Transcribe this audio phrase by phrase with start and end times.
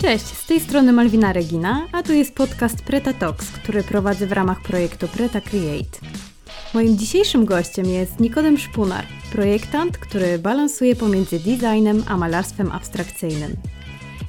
[0.00, 4.32] Cześć, z tej strony Malwina Regina, a tu jest podcast Preta Talks, który prowadzę w
[4.32, 5.98] ramach projektu Preta Create.
[6.74, 13.56] Moim dzisiejszym gościem jest Nikodem Szpunar, projektant, który balansuje pomiędzy designem a malarstwem abstrakcyjnym.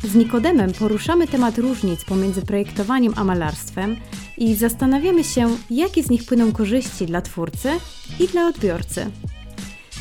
[0.04, 3.96] Z Nikodemem poruszamy temat różnic pomiędzy projektowaniem a malarstwem
[4.38, 7.70] i zastanawiamy się, jakie z nich płyną korzyści dla twórcy
[8.20, 9.12] i dla odbiorcy.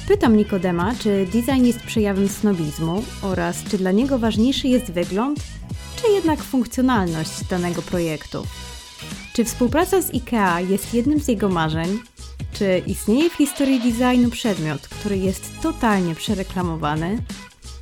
[0.09, 5.41] Pytam Nikodema, czy design jest przejawem snobizmu oraz czy dla niego ważniejszy jest wygląd,
[6.03, 8.47] czy jednak funkcjonalność danego projektu.
[9.33, 11.99] Czy współpraca z IKEA jest jednym z jego marzeń?
[12.53, 17.23] Czy istnieje w historii designu przedmiot, który jest totalnie przereklamowany?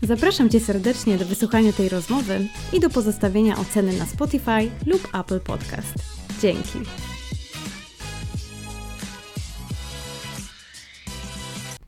[0.03, 5.41] Zapraszam Cię serdecznie do wysłuchania tej rozmowy i do pozostawienia oceny na Spotify lub Apple
[5.41, 5.95] Podcast.
[6.41, 6.79] Dzięki.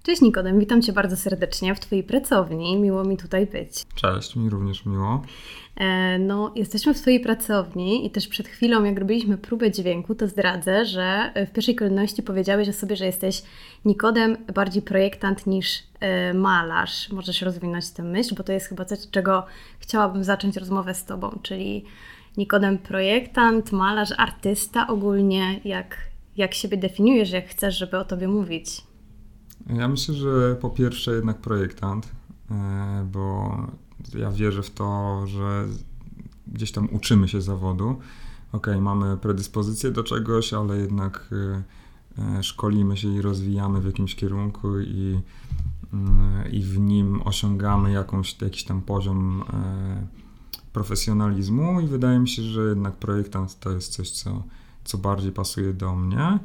[0.08, 2.76] Cześć Nikodem, witam Cię bardzo serdecznie w Twojej pracowni.
[2.76, 3.86] Miło mi tutaj być.
[3.94, 5.22] Cześć, mi również miło.
[5.76, 10.28] E, no, jesteśmy w Twojej pracowni i też przed chwilą, jak robiliśmy próbę dźwięku, to
[10.28, 13.42] zdradzę, że w pierwszej kolejności powiedziałeś o sobie, że jesteś
[13.84, 17.12] Nikodem bardziej projektant niż e, malarz.
[17.12, 19.46] Możesz rozwinąć tę myśl, bo to jest chyba coś, czego
[19.78, 21.84] chciałabym zacząć rozmowę z Tobą, czyli
[22.36, 25.60] Nikodem projektant, malarz, artysta ogólnie.
[25.64, 25.96] Jak,
[26.36, 28.88] jak siebie definiujesz, jak chcesz, żeby o Tobie mówić?
[29.69, 32.08] Ja myślę, że po pierwsze jednak projektant,
[32.50, 33.56] e, bo
[34.14, 35.66] ja wierzę w to, że
[36.47, 37.98] gdzieś tam uczymy się zawodu.
[38.52, 41.62] Ok, mamy predyspozycję do czegoś, ale jednak e,
[42.38, 45.20] e, szkolimy się i rozwijamy w jakimś kierunku i,
[46.50, 49.44] i w nim osiągamy jakąś, jakiś tam poziom
[50.72, 54.42] profesjonalizmu i wydaje mi się, że jednak projektant to jest coś, co,
[54.84, 56.38] co bardziej pasuje do mnie.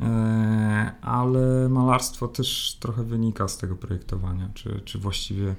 [0.00, 5.54] E, ale malarstwo też trochę wynika z tego projektowania, czy, czy właściwie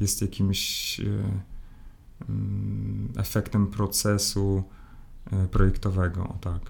[0.00, 1.04] jest jakimś e,
[2.28, 4.62] mm, efektem procesu
[5.32, 6.60] e, projektowego, tak.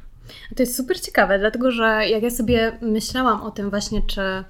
[0.57, 4.45] To jest super ciekawe, dlatego że jak ja sobie myślałam o tym właśnie, czy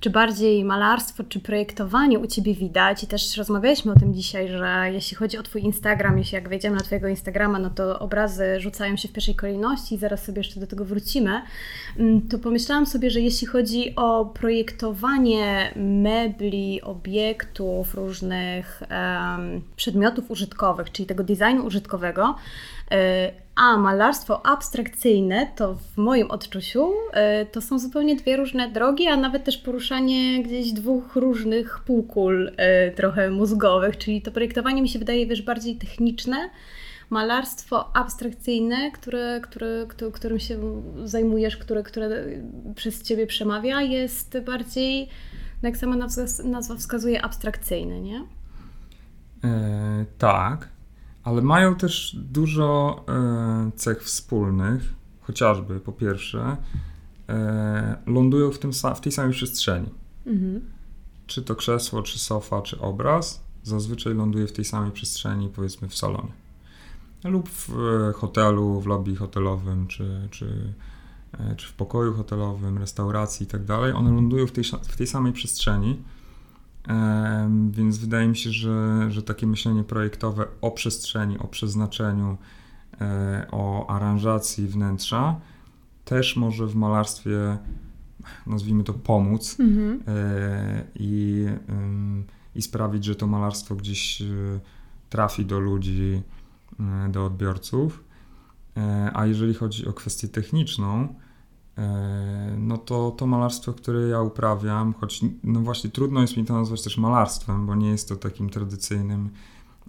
[0.00, 3.04] czy bardziej malarstwo, czy projektowanie u Ciebie widać?
[3.04, 6.76] I też rozmawialiśmy o tym dzisiaj, że jeśli chodzi o Twój Instagram, jeśli jak wejdziemy
[6.76, 10.60] na Twojego Instagrama, no to obrazy rzucają się w pierwszej kolejności i zaraz sobie jeszcze
[10.60, 11.42] do tego wrócimy,
[11.98, 20.92] mm, to pomyślałam sobie, że jeśli chodzi o projektowanie mebli, obiektów, różnych um, przedmiotów użytkowych,
[20.92, 22.34] czyli tego designu użytkowego,
[22.90, 29.06] E, a malarstwo abstrakcyjne to w moim odczuciu e, to są zupełnie dwie różne drogi,
[29.06, 34.88] a nawet też poruszanie gdzieś dwóch różnych półkul e, trochę mózgowych, czyli to projektowanie mi
[34.88, 36.50] się wydaje wiesz bardziej techniczne,
[37.10, 42.24] malarstwo abstrakcyjne, które, które, którym się zajmujesz, które, które
[42.74, 45.08] przez Ciebie przemawia, jest bardziej,
[45.62, 45.96] jak sama
[46.44, 48.24] nazwa wskazuje, abstrakcyjne, nie?
[49.44, 50.77] E, tak
[51.28, 56.56] ale mają też dużo e, cech wspólnych, chociażby po pierwsze,
[57.28, 59.88] e, lądują w, tym, w tej samej przestrzeni.
[60.26, 60.60] Mhm.
[61.26, 65.96] Czy to krzesło, czy sofa, czy obraz, zazwyczaj ląduje w tej samej przestrzeni, powiedzmy w
[65.96, 66.32] salonie.
[67.24, 70.72] Lub w e, hotelu, w lobby hotelowym, czy, czy,
[71.56, 73.92] czy w pokoju hotelowym, restauracji i tak dalej.
[73.92, 76.02] One lądują w tej, w tej samej przestrzeni
[77.70, 82.36] więc wydaje mi się, że, że takie myślenie projektowe o przestrzeni, o przeznaczeniu,
[83.00, 85.40] e, o aranżacji wnętrza
[86.04, 87.58] też może w malarstwie,
[88.46, 90.02] nazwijmy to, pomóc mhm.
[90.06, 91.46] E, i,
[92.54, 94.24] i sprawić, że to malarstwo gdzieś e,
[95.10, 96.22] trafi do ludzi,
[97.08, 98.04] do odbiorców.
[99.14, 101.14] A jeżeli chodzi o kwestię techniczną,
[102.58, 106.82] no to to malarstwo, które ja uprawiam, choć no właśnie trudno jest mi to nazwać
[106.82, 109.30] też malarstwem, bo nie jest to takim tradycyjnym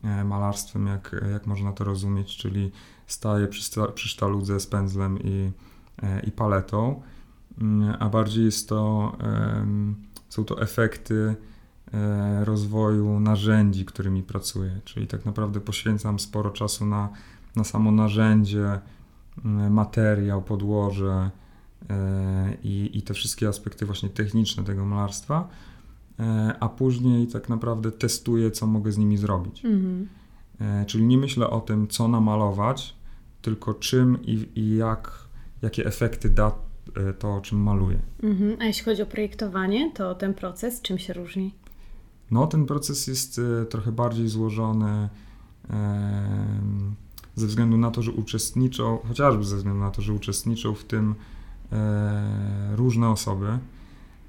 [0.04, 2.72] e, malarstwem, jak, jak można to rozumieć, czyli
[3.08, 5.52] staję przy, przy sztaludze z pędzlem i,
[6.04, 7.02] e, i paletą,
[7.62, 9.12] mm, a bardziej jest to,
[10.30, 11.36] są to efekty
[12.44, 17.10] rozwoju narzędzi, którymi pracuję, czyli tak naprawdę poświęcam sporo czasu na,
[17.56, 18.80] na samo narzędzie,
[19.69, 21.49] materiał, podłoże, E,
[22.64, 25.50] i, i te wszystkie aspekty właśnie techniczne tego malarstwa,
[26.20, 29.66] e, a później tak naprawdę testuję, co mogę z nimi zrobić.
[29.66, 30.08] Mhm.
[30.62, 32.96] E, czyli nie myślę o tym, co namalować,
[33.42, 35.12] tylko czym i, i jak,
[35.62, 36.52] jakie efekty da
[37.20, 38.00] to, czym maluję.
[38.24, 38.58] Mhm.
[38.60, 41.54] A jeśli chodzi o projektowanie, to ten proces czym się różni?
[42.32, 45.10] No, ten proces jest trochę bardziej złożony
[47.36, 51.16] ze względu na to, że uczestniczą, chociażby ze względu na to, że uczestniczą w tym
[51.16, 51.38] E,
[52.75, 53.60] różne osoby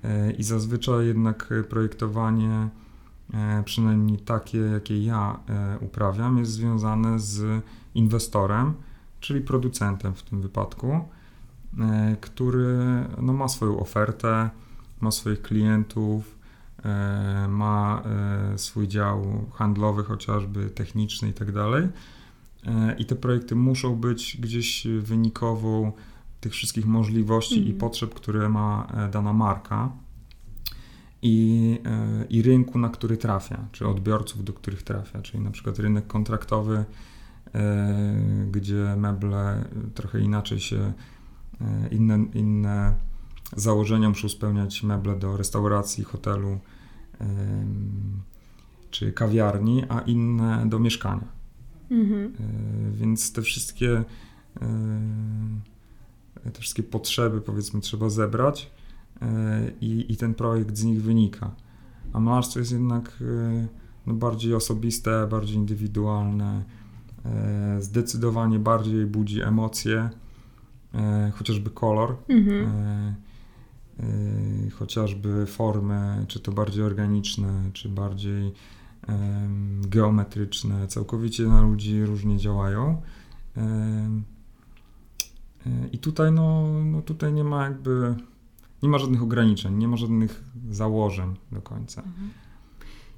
[0.04, 2.68] e, i zazwyczaj jednak projektowanie
[3.64, 5.38] przynajmniej takie, jakie ja
[5.80, 7.64] uprawiam, jest związane z
[7.94, 8.74] inwestorem,
[9.20, 11.00] czyli producentem w tym wypadku,
[12.20, 12.78] który
[13.22, 14.50] no, ma swoją ofertę,
[15.00, 16.38] ma swoich klientów,
[17.48, 18.02] ma
[18.56, 21.88] swój dział handlowy, chociażby techniczny i tak dalej.
[22.98, 25.92] I te projekty muszą być gdzieś wynikową
[26.40, 27.66] tych wszystkich możliwości mm.
[27.66, 27.80] i mhm.
[27.80, 29.92] potrzeb, które ma e, dana marka
[31.22, 35.78] i, e, i rynku, na który trafia, czy odbiorców, do których trafia, czyli na przykład
[35.78, 36.84] rynek kontraktowy,
[37.54, 39.64] e, gdzie meble
[39.94, 40.92] trochę inaczej się,
[41.90, 42.94] inne, inne
[43.56, 46.58] założenia muszą spełniać meble do restauracji, hotelu
[48.90, 51.28] czy kawiarni, a inne do mieszkania.
[51.90, 52.32] Mhm.
[52.92, 54.04] Więc te wszystkie
[56.44, 58.70] te wszystkie potrzeby, powiedzmy, trzeba zebrać
[59.22, 61.54] e, i, i ten projekt z nich wynika.
[62.12, 63.68] A malarstwo jest jednak e,
[64.06, 66.64] no, bardziej osobiste, bardziej indywidualne,
[67.24, 70.10] e, zdecydowanie bardziej budzi emocje,
[71.34, 73.14] chociażby kolor, mhm.
[74.72, 78.52] chociażby formy, czy to bardziej organiczne, czy bardziej
[79.80, 83.02] geometryczne, całkowicie na ludzi różnie działają.
[85.92, 88.14] I tutaj, no, no tutaj nie ma jakby,
[88.82, 92.02] nie ma żadnych ograniczeń, nie ma żadnych założeń do końca.
[92.02, 92.30] Mhm.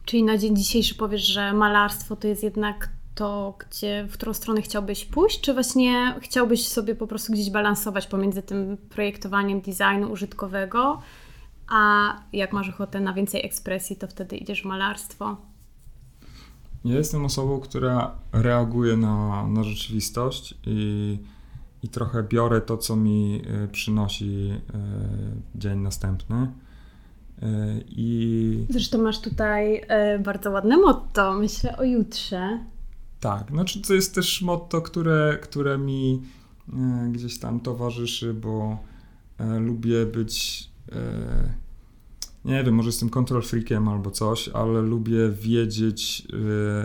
[0.04, 4.62] Czyli na dzień dzisiejszy powiesz, że malarstwo to jest jednak to, gdzie, w którą stronę
[4.62, 11.00] chciałbyś pójść, czy właśnie chciałbyś sobie po prostu gdzieś balansować pomiędzy tym projektowaniem designu użytkowego,
[11.68, 15.36] a jak masz ochotę na więcej ekspresji, to wtedy idziesz w malarstwo?
[16.84, 21.18] Ja jestem osobą, która reaguje na, na rzeczywistość i
[21.82, 24.78] i trochę biorę to, co mi e, przynosi e,
[25.54, 26.36] dzień następny.
[26.36, 27.46] E,
[27.88, 28.66] I...
[28.70, 29.82] Zresztą masz tutaj
[30.24, 32.58] bardzo ładne motto, myślę o jutrze.
[33.20, 36.22] Tak, znaczy to jest też motto, które, które mi
[37.12, 38.78] gdzieś tam towarzyszy, bo
[39.60, 40.68] lubię być
[42.44, 46.28] nie wiem, może jestem control freakiem albo coś, ale lubię wiedzieć,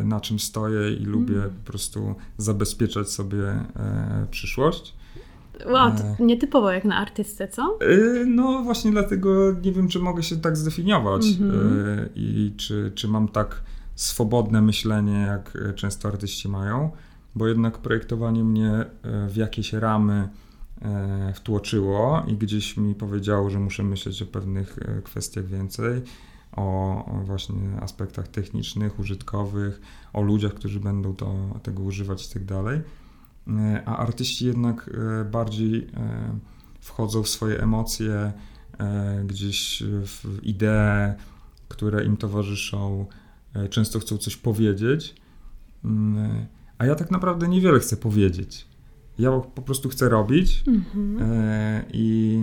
[0.02, 1.50] y, na czym stoję i lubię mm.
[1.50, 4.96] po prostu zabezpieczać sobie e, przyszłość.
[5.66, 7.78] Wow, to e, nietypowo jak na artystę, co?
[7.82, 12.10] E, no właśnie dlatego nie wiem, czy mogę się tak zdefiniować mm -hmm.
[12.16, 13.62] i czy, czy mam tak
[13.96, 16.92] swobodne myślenie, jak często artyści mają,
[17.36, 18.86] bo jednak projektowanie mnie
[19.30, 20.47] w jakieś ramy E,
[21.36, 26.02] wtłoczyło i gdzieś mi powiedziało, że muszę myśleć o pewnych e, kwestiach więcej,
[26.52, 29.82] o, o, właśnie aspektach technicznych, użytkowych,
[30.14, 32.82] o ludziach, którzy będą to, tego używać i tak dalej.
[33.48, 34.90] E, a artyści jednak
[35.32, 35.88] bardziej
[36.80, 38.34] wchodzą w swoje emocje,
[39.26, 41.14] gdzieś w idee,
[41.68, 43.06] które im towarzyszą,
[43.70, 45.16] często chcą coś powiedzieć,
[45.86, 46.46] mm,
[46.78, 48.68] a ja tak naprawdę niewiele chcę powiedzieć.
[49.20, 51.18] Ja po prostu chcę robić mhm.
[51.22, 52.42] e, i,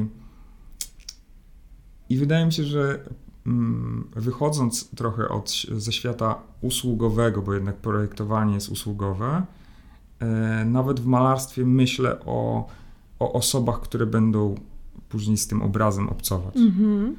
[2.08, 3.04] i wydaje mi się, że
[3.46, 9.42] mm, wychodząc trochę od, ze świata usługowego, bo jednak projektowanie jest usługowe,
[10.20, 12.66] e, nawet w malarstwie myślę o,
[13.18, 14.54] o osobach, które będą
[15.08, 16.56] później z tym obrazem obcować.
[16.56, 17.16] Mhm.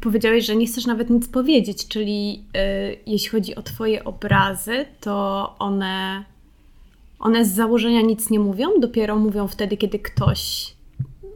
[0.00, 2.44] Powiedziałeś, że nie chcesz nawet nic powiedzieć, czyli
[3.06, 6.24] jeśli chodzi o Twoje obrazy, to one
[7.20, 10.72] one z założenia nic nie mówią, dopiero mówią wtedy, kiedy ktoś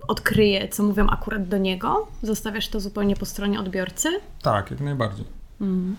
[0.09, 2.07] odkryje, co mówią akurat do niego.
[2.23, 4.09] Zostawiasz to zupełnie po stronie odbiorcy?
[4.43, 5.25] Tak, jak najbardziej.
[5.61, 5.97] Mm.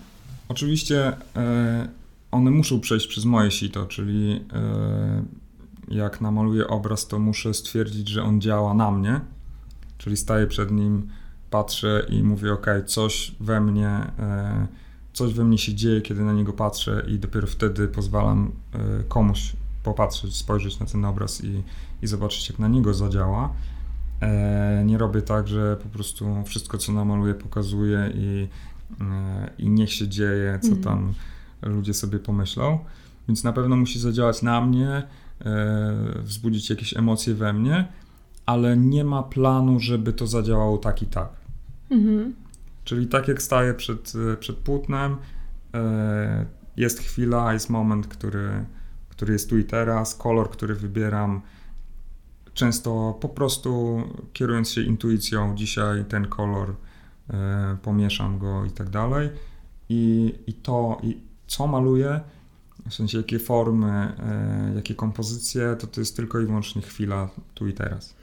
[0.48, 1.88] Oczywiście e,
[2.30, 5.22] one muszą przejść przez moje sito, czyli e,
[5.88, 9.20] jak namaluję obraz, to muszę stwierdzić, że on działa na mnie,
[9.98, 11.08] czyli staję przed nim,
[11.50, 13.88] patrzę i mówię, ok, coś we mnie,
[14.18, 14.66] e,
[15.12, 18.52] coś we mnie się dzieje, kiedy na niego patrzę i dopiero wtedy pozwalam
[19.08, 19.52] komuś
[19.86, 21.62] popatrzeć, spojrzeć na ten obraz i,
[22.02, 23.52] i zobaczyć, jak na niego zadziała.
[24.20, 28.48] E, nie robię tak, że po prostu wszystko, co namaluję, pokazuję i,
[29.00, 30.84] e, i niech się dzieje, co mhm.
[30.84, 31.14] tam
[31.62, 32.78] ludzie sobie pomyślą.
[33.28, 35.02] Więc na pewno musi zadziałać na mnie, e,
[36.22, 37.88] wzbudzić jakieś emocje we mnie,
[38.46, 41.28] ale nie ma planu, żeby to zadziałało tak i tak.
[41.90, 42.34] Mhm.
[42.84, 45.16] Czyli tak jak staję przed, przed płótnem,
[46.76, 48.64] jest chwila, jest moment, który,
[49.16, 51.42] który jest tu i teraz, kolor, który wybieram.
[52.54, 56.74] Często po prostu kierując się intuicją, dzisiaj ten kolor
[57.30, 59.30] e, pomieszam go i tak dalej.
[59.88, 62.20] I, i to, i co maluję,
[62.88, 67.68] w sensie jakie formy, e, jakie kompozycje, to to jest tylko i wyłącznie chwila tu
[67.68, 68.16] i teraz.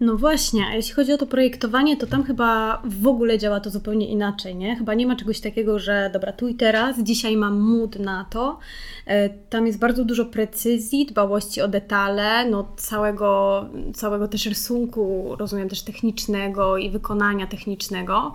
[0.00, 3.70] No właśnie, a jeśli chodzi o to projektowanie, to tam chyba w ogóle działa to
[3.70, 4.76] zupełnie inaczej, nie?
[4.76, 8.58] Chyba nie ma czegoś takiego, że dobra, tu i teraz, dzisiaj mam mód na to.
[9.06, 13.64] E, tam jest bardzo dużo precyzji, dbałości o detale, no całego,
[13.94, 18.32] całego też rysunku, rozumiem też technicznego i wykonania technicznego.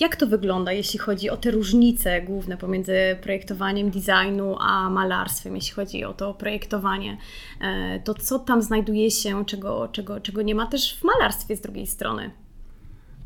[0.00, 5.72] Jak to wygląda, jeśli chodzi o te różnice główne pomiędzy projektowaniem designu a malarstwem, jeśli
[5.72, 7.18] chodzi o to projektowanie?
[7.60, 11.60] E, to co tam znajduje się, czego, czego, czego nie ma też w malarstwie z
[11.60, 12.30] drugiej strony?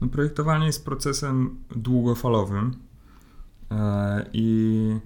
[0.00, 2.76] No, projektowanie jest procesem długofalowym
[3.70, 4.96] e, i,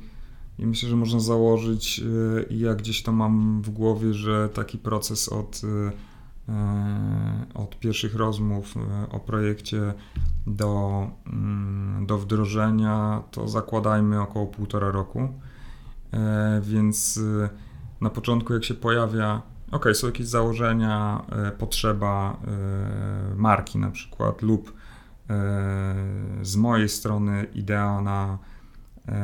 [0.59, 4.79] i myślę, że można założyć, e, i ja gdzieś to mam w głowie, że taki
[4.79, 5.63] proces od
[7.55, 8.75] od pierwszych rozmów
[9.11, 9.95] o projekcie
[10.47, 15.29] do, mm, do wdrożenia to zakładajmy około półtora roku.
[16.13, 17.49] E, więc e,
[18.01, 22.37] na początku, jak się pojawia, ok, są jakieś założenia, e, potrzeba
[23.37, 24.73] marki na przykład, lub
[26.43, 28.39] z mojej strony idea na,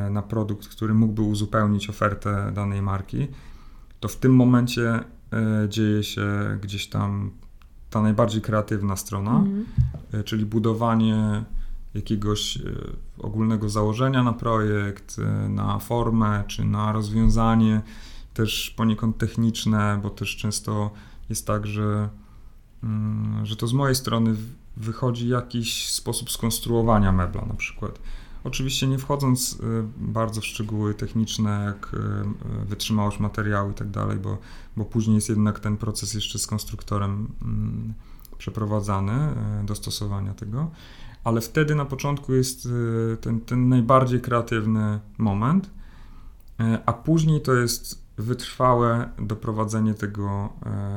[0.09, 3.27] na produkt, który mógłby uzupełnić ofertę danej marki,
[3.99, 5.03] to w tym momencie
[5.69, 7.31] dzieje się gdzieś tam
[7.95, 9.65] ta najbardziej kreatywna strona, mhm.
[10.13, 11.43] e, czyli budowanie
[11.93, 12.61] jakiegoś e,
[13.17, 17.81] ogólnego założenia na projekt, e, na formę czy na rozwiązanie,
[18.33, 20.91] też poniekąd techniczne, bo też często
[21.29, 22.09] jest tak, że,
[22.83, 24.35] mm, że to z mojej strony
[24.77, 27.99] wychodzi jakiś sposób skonstruowania mebla na przykład.
[28.45, 29.57] Oczywiście nie wchodząc y,
[29.97, 34.37] bardzo w szczegóły techniczne, jak y, y, wytrzymałość materiału i tak dalej, bo,
[34.77, 37.93] bo później jest jednak ten proces jeszcze z konstruktorem mm,
[38.37, 39.13] przeprowadzany,
[39.63, 40.71] dostosowania tego,
[41.23, 42.67] ale wtedy na początku jest
[43.21, 45.69] ten, ten najbardziej kreatywny moment,
[46.85, 50.49] a później to jest wytrwałe doprowadzenie tego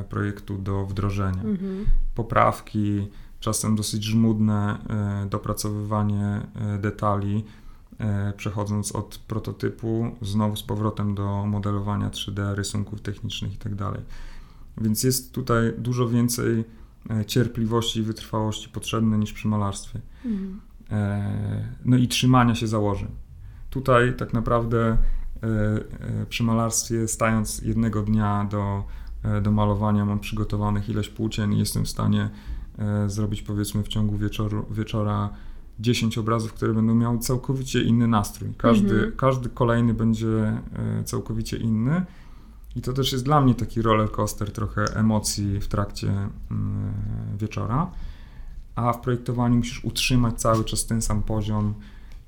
[0.08, 1.42] projektu do wdrożenia.
[1.42, 1.84] Mhm.
[2.14, 3.08] Poprawki,
[3.40, 4.78] czasem dosyć żmudne
[5.24, 7.44] e, dopracowywanie e, detali,
[7.98, 13.76] e, przechodząc od prototypu znowu z powrotem do modelowania 3D, rysunków technicznych itd.
[13.76, 14.00] Tak
[14.80, 16.64] Więc jest tutaj dużo więcej
[17.26, 20.00] cierpliwości i wytrwałości potrzebne niż przy malarstwie.
[20.24, 20.60] Mhm.
[21.84, 23.08] No i trzymania się założeń.
[23.70, 24.98] Tutaj tak naprawdę
[26.28, 28.84] przy malarstwie, stając jednego dnia do,
[29.42, 32.30] do malowania, mam przygotowanych ileś płócien i jestem w stanie
[33.06, 35.30] zrobić powiedzmy w ciągu wieczoru, wieczora
[35.80, 38.50] 10 obrazów, które będą miały całkowicie inny nastrój.
[38.56, 39.12] Każdy, mhm.
[39.16, 42.02] każdy kolejny będzie e, całkowicie inny.
[42.76, 46.92] I to też jest dla mnie taki roller coaster, trochę emocji w trakcie mm,
[47.38, 47.90] wieczora.
[48.74, 51.74] A w projektowaniu musisz utrzymać cały czas ten sam poziom.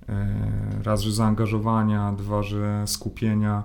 [0.09, 3.62] E, raz, że zaangażowania, dwa, że skupienia,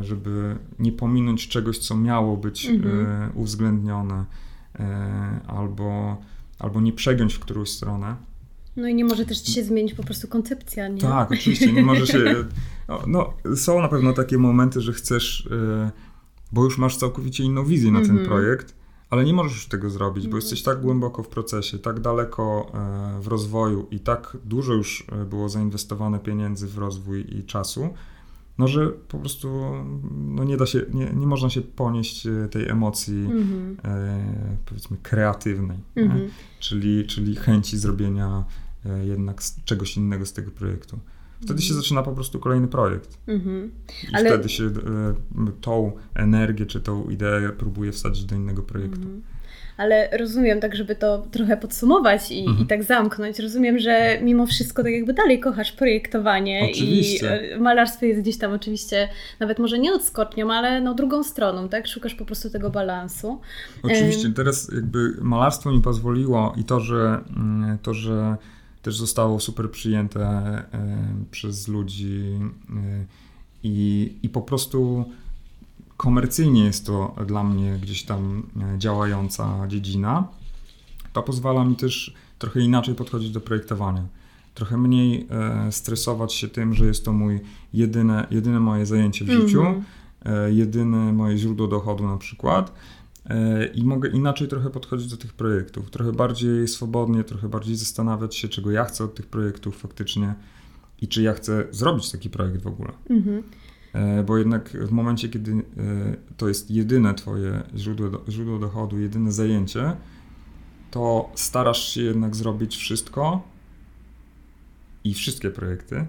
[0.00, 3.30] żeby nie pominąć czegoś, co miało być mhm.
[3.34, 4.24] uwzględnione.
[4.78, 6.16] E, albo,
[6.58, 8.16] albo nie przegiąć w którąś stronę.
[8.76, 11.00] No i nie może też ci się zmienić po prostu koncepcja, nie?
[11.00, 12.34] Tak, oczywiście, nie może się...
[13.06, 15.90] No, są na pewno takie momenty, że chcesz, e,
[16.52, 18.26] bo już masz całkowicie inną wizję na ten mm -hmm.
[18.26, 18.74] projekt,
[19.10, 20.36] ale nie możesz już tego zrobić, bo -hmm.
[20.36, 25.48] jesteś tak głęboko w procesie, tak daleko e, w rozwoju i tak dużo już było
[25.48, 27.88] zainwestowane pieniędzy w rozwój i czasu,
[28.62, 29.48] no że po prostu
[30.12, 33.88] no nie da się, nie, nie można się ponieść e, tej emocji mm-hmm.
[33.88, 36.28] e, powiedzmy kreatywnej, mm-hmm.
[36.60, 38.44] czyli, czyli chęci zrobienia
[38.86, 40.98] e, jednak czegoś innego z tego projektu.
[41.36, 41.62] Wtedy mm-hmm.
[41.62, 41.82] się mhm.
[41.82, 43.18] zaczyna po prostu kolejny projekt.
[43.26, 43.70] Mhm.
[44.12, 44.30] I Ale...
[44.30, 44.70] wtedy się e,
[45.60, 49.08] tą energię czy tą ideę próbuje wsadzić do innego projektu.
[49.76, 52.58] Ale rozumiem, tak żeby to trochę podsumować i, mhm.
[52.64, 57.40] i tak zamknąć, rozumiem, że mimo wszystko tak jakby dalej kochasz projektowanie oczywiście.
[57.50, 59.08] i e, malarstwo jest gdzieś tam oczywiście,
[59.40, 61.86] nawet może nie odskocznią, ale no drugą stroną, tak?
[61.86, 63.40] Szukasz po prostu tego balansu.
[63.82, 68.36] Oczywiście, teraz jakby malarstwo mi pozwoliło i to, że mm, to, że
[68.82, 70.64] też zostało super przyjęte e,
[71.30, 72.22] przez ludzi
[72.70, 73.04] e,
[73.62, 75.04] i, i po prostu
[75.96, 78.42] komercyjnie jest to dla mnie gdzieś tam
[78.74, 80.28] e, działająca dziedzina,
[81.12, 84.06] to pozwala mi też trochę inaczej podchodzić do projektowania.
[84.54, 87.40] Trochę mniej e, stresować się tym, że jest to mój
[87.72, 89.46] jedyne, jedyne moje zajęcie w mm -hmm.
[89.46, 89.64] życiu,
[90.24, 92.72] e, jedyne moje źródło dochodu na przykład.
[93.74, 98.48] I mogę inaczej trochę podchodzić do tych projektów, trochę bardziej swobodnie, trochę bardziej zastanawiać się,
[98.48, 100.34] czego ja chcę od tych projektów faktycznie
[101.02, 102.92] i czy ja chcę zrobić taki projekt w ogóle.
[103.10, 103.42] Mm -hmm.
[103.92, 105.56] E, bo jednak w momencie, kiedy e,
[106.36, 109.96] to jest jedyne Twoje źródło, źródło dochodu, jedyne zajęcie,
[110.90, 113.42] to starasz się jednak zrobić wszystko
[115.04, 116.06] i wszystkie projekty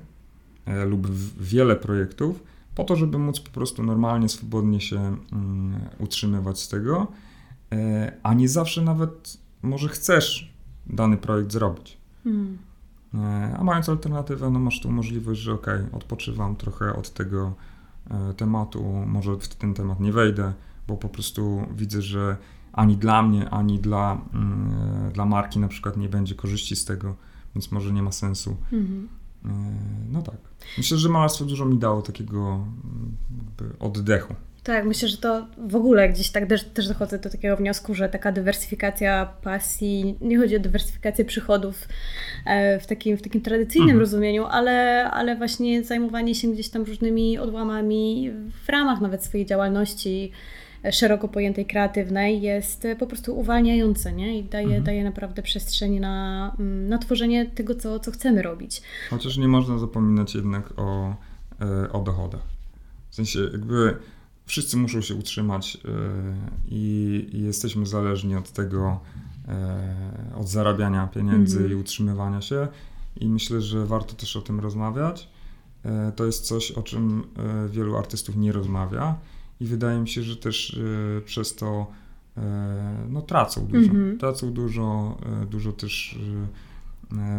[0.66, 1.08] e, lub
[1.42, 2.44] wiele projektów
[2.76, 7.08] po to, żeby móc po prostu normalnie, swobodnie się mm, utrzymywać z tego
[8.24, 10.54] a nie zawsze nawet może chcesz
[10.88, 11.98] dany projekt zrobić.
[12.24, 12.58] Hmm.
[13.58, 17.54] A mając alternatywę, no masz tu możliwość, że ok, odpoczywam trochę od tego
[18.38, 20.54] tematu, może w ten temat nie wejdę,
[20.88, 22.38] bo po prostu widzę, że
[22.74, 27.16] ani dla mnie, ani dla, mm, dla marki na przykład nie będzie korzyści z tego,
[27.56, 28.56] więc może nie ma sensu.
[28.72, 29.08] Mhm.
[30.12, 30.38] No tak.
[30.78, 32.66] Myślę, że malarstwo dużo mi dało takiego
[33.80, 34.36] oddechu.
[34.64, 38.10] Tak, myślę, że to w ogóle gdzieś tak też, też dochodzę do takiego wniosku, że
[38.10, 41.88] taka dywersyfikacja pasji, nie chodzi o dywersyfikację przychodów
[42.46, 44.00] e, w takim, w takim tradycyjnym mhm.
[44.00, 48.32] rozumieniu, ale, ale właśnie zajmowanie się gdzieś tam różnymi odłamami
[48.66, 50.32] w ramach nawet swojej działalności
[50.92, 54.40] szeroko pojętej kreatywnej jest po prostu uwalniające nie?
[54.40, 54.84] i daje, mhm.
[54.84, 58.82] daje naprawdę przestrzeń na, mm, na tworzenie tego, co, co chcemy robić.
[59.10, 61.16] Chociaż nie można zapominać jednak o,
[61.62, 62.42] e, o dochodach.
[63.10, 63.96] W sensie jakby
[64.54, 65.90] wszyscy muszą się utrzymać e,
[66.68, 69.00] i, i jesteśmy zależni od tego,
[69.48, 71.74] e, od zarabiania pieniędzy mhm.
[71.74, 72.68] i utrzymywania się.
[73.20, 75.30] I myślę, że warto też o tym rozmawiać.
[76.16, 77.24] To jest coś, o czym
[77.70, 79.16] wielu artystów nie rozmawia
[79.60, 80.80] i wydaje mi się, że też
[81.18, 81.88] e, przez to
[82.38, 83.92] e, no, tracą dużo.
[83.92, 84.20] Mm -hmm.
[84.20, 86.20] Tracą dużo, e, dużo też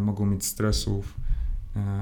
[0.00, 1.14] mogą mieć stresów.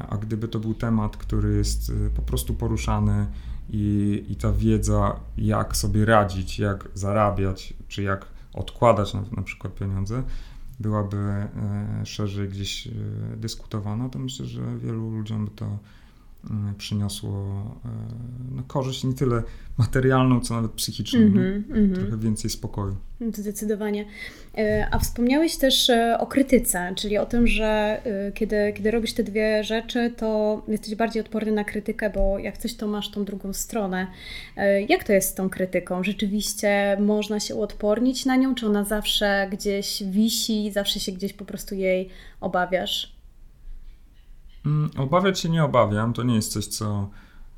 [0.09, 3.26] A gdyby to był temat, który jest po prostu poruszany
[3.72, 9.74] i, i ta wiedza, jak sobie radzić, jak zarabiać, czy jak odkładać na, na przykład
[9.74, 10.22] pieniądze,
[10.80, 11.48] byłaby
[12.04, 12.88] szerzej gdzieś
[13.36, 15.78] dyskutowana, to myślę, że wielu ludziom by to
[16.78, 17.30] przyniosło
[17.84, 17.88] e,
[18.56, 19.42] no, korzyść nie tyle
[19.78, 21.20] materialną, co nawet psychiczną.
[21.20, 22.96] Mm -hmm, Trochę więcej spokoju.
[23.32, 24.04] Zdecydowanie.
[24.58, 28.02] E, a wspomniałeś też o krytyce, czyli o tym, że
[28.34, 32.75] kiedy, kiedy robisz te dwie rzeczy, to jesteś bardziej odporny na krytykę, bo jak coś,
[32.75, 34.06] to masz tą drugą stronę.
[34.88, 36.04] Jak to jest z tą krytyką?
[36.04, 41.44] Rzeczywiście można się uodpornić na nią, czy ona zawsze gdzieś wisi, zawsze się gdzieś po
[41.44, 42.09] prostu jej
[42.40, 43.12] obawiasz?
[44.66, 47.11] Mm, obawiać się nie obawiam, to nie jest coś, co,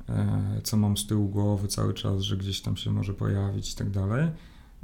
[0.09, 3.75] e, co mam z tyłu głowy cały czas, że gdzieś tam się może pojawić i
[3.75, 4.27] tak dalej.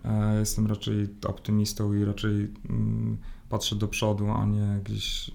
[0.05, 3.17] E, jestem raczej optymistą i raczej mm,
[3.49, 5.29] patrzę do przodu, a nie gdzieś.
[5.29, 5.31] E,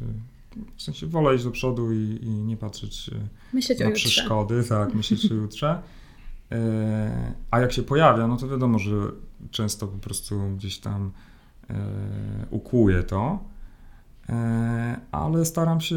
[0.77, 3.11] w sensie wolę iść do przodu i, i nie patrzeć
[3.53, 5.83] myśleć na przeszkody, tak, myśleć o jutrze.
[7.51, 8.92] A jak się pojawia, no to wiadomo, że
[9.51, 11.12] często po prostu gdzieś tam
[12.51, 13.38] ukuję to,
[15.12, 15.96] ale staram się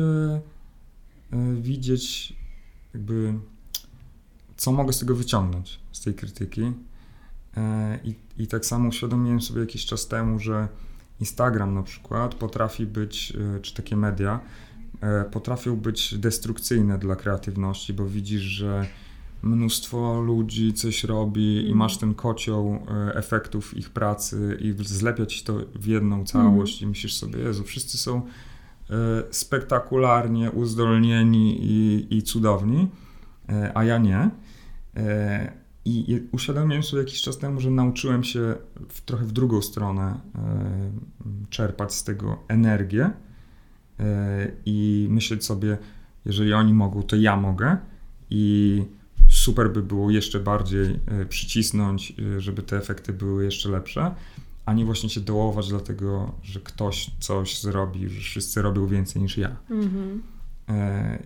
[1.61, 2.33] widzieć
[2.93, 3.33] jakby
[4.57, 6.71] co mogę z tego wyciągnąć, z tej krytyki.
[7.57, 10.67] E, I, I tak samo uświadomiłem sobie jakiś czas temu, że
[11.19, 14.39] Instagram na przykład potrafi być, e, czy takie media,
[15.31, 18.87] potrafią być destrukcyjne dla kreatywności, bo widzisz, że
[19.41, 21.77] mnóstwo ludzi coś robi i mhm.
[21.77, 26.87] masz ten kocioł efektów ich pracy i zlepiać to w jedną całość mm.
[26.87, 28.21] i myślisz sobie, Jezu, wszyscy są
[29.31, 32.87] spektakularnie uzdolnieni i, i cudowni,
[33.49, 34.29] e, a ja nie.
[34.97, 35.51] E,
[35.85, 38.55] I uświadomiłem sobie jakiś czas temu, że nauczyłem się
[38.89, 40.19] w, trochę w drugą stronę
[41.49, 43.11] czerpać z tego energię
[44.65, 45.77] i myśleć sobie,
[46.25, 47.77] jeżeli oni mogą, to ja mogę.
[48.29, 48.83] I
[49.29, 50.99] super by było jeszcze bardziej
[51.29, 54.15] przycisnąć, żeby te efekty były jeszcze lepsze
[54.69, 59.37] a nie właśnie się dołować dlatego, że ktoś coś zrobi, że wszyscy robią więcej niż
[59.37, 59.55] ja.
[59.69, 60.19] Mm-hmm.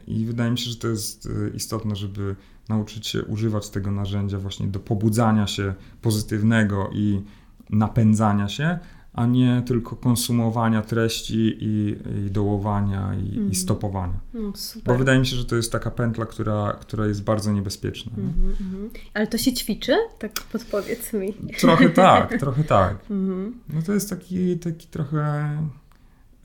[0.08, 2.36] I wydaje mi się, że to jest e, istotne, żeby
[2.70, 7.22] nauczyć się używać tego narzędzia właśnie do pobudzania się pozytywnego i
[7.70, 8.80] napędzania się,
[9.14, 13.34] a nie tylko konsumowania treści i, i dołowania i, mm.
[13.34, 13.56] i mhm.
[13.56, 14.20] stopowania.
[14.34, 14.54] No,
[14.86, 18.12] Bo wydaje mi się, że to jest taka pętla, która, która jest bardzo niebezpieczna.
[18.18, 19.00] Mm -hmm.
[19.14, 19.96] Ale to się ćwiczy?
[20.20, 21.34] Tak podpowiedz mi.
[21.60, 22.98] Trochę tak, trochę tak.
[23.10, 23.52] Mm -hmm.
[23.70, 25.22] No to jest taki, taki trochę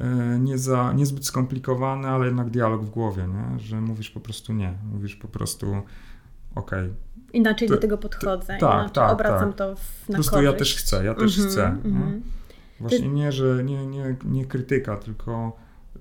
[0.00, 3.60] e, nie za, niezbyt skomplikowany, ale jednak dialog w głowie, nie?
[3.60, 4.74] że mówisz po prostu nie.
[4.92, 5.66] Mówisz po prostu
[6.54, 6.84] okej.
[6.84, 6.94] Okay,
[7.32, 9.58] Inaczej to, do tego podchodzę, tak, tak, obracam tak.
[9.58, 10.52] to w, na Po prostu korzyść.
[10.52, 11.78] ja też chcę, ja też mm -hmm, chcę.
[12.80, 15.56] Właśnie nie, że nie, nie, nie krytyka, tylko,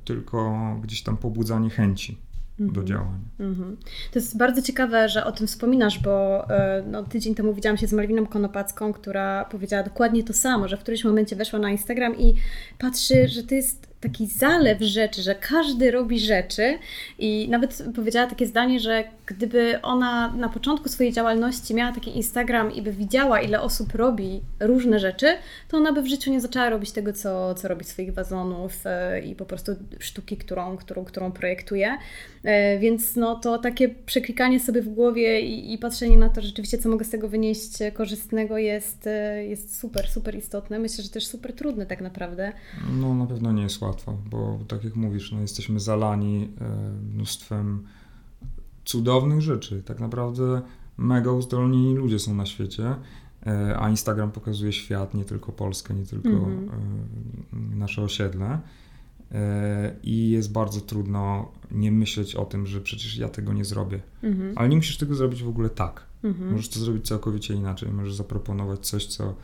[0.05, 2.17] tylko gdzieś tam pobudzanie chęci
[2.59, 2.87] do mhm.
[2.87, 3.19] działania.
[3.39, 3.77] Mhm.
[4.11, 7.87] To jest bardzo ciekawe, że o tym wspominasz, bo e, no, tydzień temu widziałam się
[7.87, 12.17] z Malwiną Konopacką, która powiedziała dokładnie to samo, że w którymś momencie weszła na Instagram
[12.17, 12.33] i
[12.79, 16.79] patrzy, że to jest taki zalew rzeczy, że każdy robi rzeczy
[17.19, 22.75] i nawet powiedziała takie zdanie, że gdyby ona na początku swojej działalności miała taki Instagram
[22.75, 25.27] i by widziała, ile osób robi różne rzeczy,
[25.67, 29.21] to ona by w życiu nie zaczęła robić tego, co, co robi swoich wazonów e,
[29.21, 31.97] i po prostu sztuki, którą, którą, którą projektuje.
[32.43, 36.77] E, więc no to takie przeklikanie sobie w głowie i, i patrzenie na to rzeczywiście,
[36.77, 40.79] co mogę z tego wynieść korzystnego jest, e, jest super, super istotne.
[40.79, 42.51] Myślę, że też super trudne tak naprawdę.
[42.91, 46.49] No na pewno nie jest łatwo, bo tak jak mówisz, no, jesteśmy zalani
[47.13, 47.83] mnóstwem
[48.85, 49.83] cudownych rzeczy.
[49.83, 50.61] Tak naprawdę
[50.97, 52.95] mega uzdolnieni ludzie są na świecie,
[53.45, 56.69] e, a Instagram pokazuje świat, nie tylko Polskę, nie tylko mm-hmm.
[57.75, 58.59] nasze osiedle.
[59.31, 63.99] E, I jest bardzo trudno nie myśleć o tym, że przecież ja tego nie zrobię.
[64.23, 64.53] Mm-hmm.
[64.55, 66.03] Ale nie musisz tego zrobić w ogóle tak.
[66.23, 66.51] Mm-hmm.
[66.51, 67.91] Możesz to zrobić całkowicie inaczej.
[67.91, 69.35] Możesz zaproponować coś, co,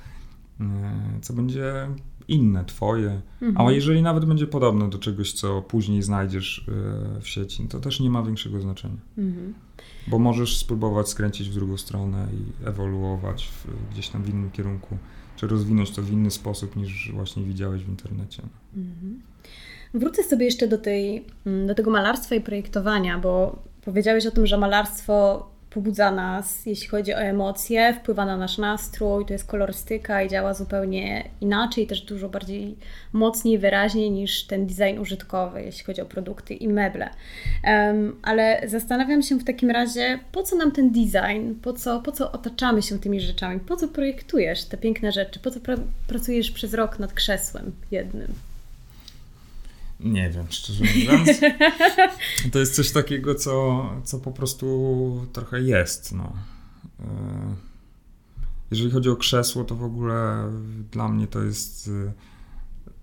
[1.22, 1.88] co będzie
[2.28, 3.22] inne, twoje.
[3.42, 3.68] Mhm.
[3.68, 6.66] A jeżeli nawet będzie podobne do czegoś, co później znajdziesz
[7.18, 8.98] e, w sieci, to też nie ma większego znaczenia.
[9.18, 9.54] Mhm.
[10.08, 14.98] Bo możesz spróbować skręcić w drugą stronę i ewoluować w, gdzieś tam w innym kierunku,
[15.36, 18.44] czy rozwinąć to w inny sposób niż właśnie widziałeś w internecie.
[18.76, 19.22] Mhm.
[19.94, 24.48] Wrócę sobie jeszcze do, tej, mm, do tego malarstwa i projektowania, bo powiedziałeś o tym,
[24.48, 30.24] że malarstwo pobudza nas, jeśli chodzi o emocje, wpływa na nasz nastrój, to jest kolorystyka
[30.24, 32.76] i działa zupełnie inaczej, też dużo bardziej
[33.14, 37.10] mocniej, wyraźniej niż ten design użytkowy, jeśli chodzi o produkty i meble.
[37.64, 42.12] Um, ale zastanawiam się w takim razie, po co nam ten design, po co, po
[42.12, 45.76] co otaczamy się tymi rzeczami, po co projektujesz te piękne rzeczy, po co pra
[46.08, 48.53] pracujesz przez rok nad krzesłem jednym?
[50.04, 51.30] Nie wiem, szczerze mówiąc.
[52.52, 56.12] To jest coś takiego, co, co po prostu trochę jest.
[56.12, 56.34] No.
[57.00, 57.06] E,
[58.72, 60.52] jeżeli chodzi o krzesło, to w ogóle
[60.92, 61.90] dla mnie to jest,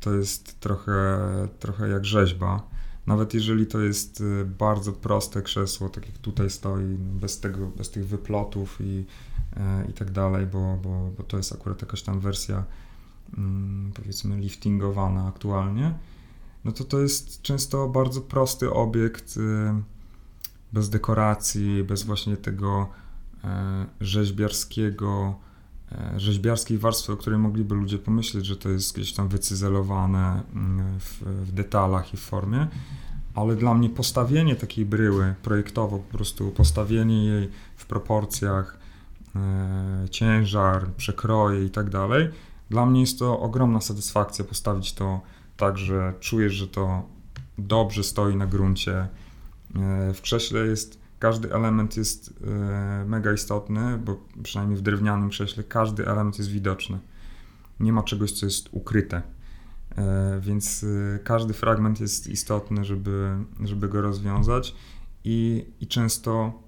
[0.01, 1.19] to jest trochę,
[1.59, 2.63] trochę jak rzeźba.
[3.07, 4.25] Nawet jeżeli to jest
[4.59, 9.05] bardzo proste krzesło, tak jak tutaj stoi, bez, tego, bez tych wyplotów i,
[9.57, 12.65] e, i tak dalej, bo, bo, bo to jest akurat jakaś tam wersja
[13.39, 15.95] mm, powiedzmy liftingowana aktualnie,
[16.65, 19.41] no to to jest często bardzo prosty obiekt, y,
[20.73, 22.89] bez dekoracji, bez właśnie tego
[23.45, 25.35] e, rzeźbiarskiego,
[25.93, 31.01] e, rzeźbiarskiej warstwy, o której mogliby ludzie pomyśleć, że to jest gdzieś tam wycyzelowane mm,
[31.01, 32.69] w, w detalach i w formie.
[33.35, 38.79] Ale dla mnie postawienie takiej bryły projektowo, po prostu postawienie jej w proporcjach,
[39.37, 42.29] e, ciężar, przekroje i tak dalej,
[42.71, 45.21] dla mnie jest to ogromna satysfakcja postawić to
[45.61, 47.09] tak, że czujesz, że to
[47.59, 49.09] dobrze stoi na gruncie.
[49.77, 55.65] E, w krześle jest, każdy element jest e, mega istotny, bo przynajmniej w drewnianym krześle
[55.65, 56.99] każdy element jest widoczny.
[57.81, 59.23] Nie ma czegoś, co jest ukryte.
[59.97, 60.87] E, więc
[61.25, 64.75] każdy fragment jest istotny, żeby, żeby go rozwiązać
[65.25, 66.63] i, i często,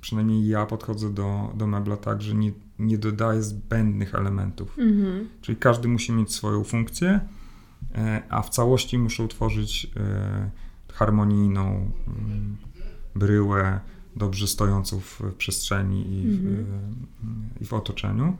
[0.00, 4.78] przynajmniej ja podchodzę do, do mebla tak, że nie, nie dodaję zbędnych elementów.
[4.78, 5.28] Mhm.
[5.40, 7.20] Czyli każdy musi mieć swoją funkcję,
[8.28, 10.50] a w całości muszą tworzyć e,
[10.92, 12.56] harmonijną mm,
[13.14, 13.80] bryłę,
[14.16, 16.66] dobrze stojącą w przestrzeni i w, mhm.
[17.58, 18.36] e, i w otoczeniu.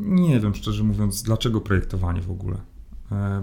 [0.00, 2.56] Nie wiem, szczerze mówiąc, dlaczego projektowanie w ogóle.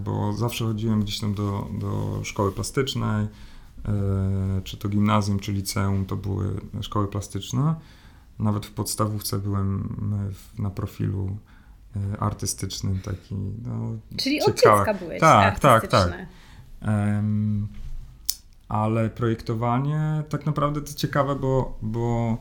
[0.03, 3.27] Bo zawsze chodziłem gdzieś tam do, do szkoły plastycznej,
[4.63, 7.75] czy to gimnazjum, czy liceum, to były szkoły plastyczne.
[8.39, 9.95] Nawet w podstawówce byłem
[10.59, 11.37] na profilu
[11.95, 13.35] E, artystycznym taki.
[13.65, 14.51] No, Czyli ciekawe.
[14.51, 16.13] od dziecka byłeś Tak, tak, tak.
[16.81, 17.67] Um,
[18.69, 22.37] ale projektowanie tak naprawdę to ciekawe, bo, bo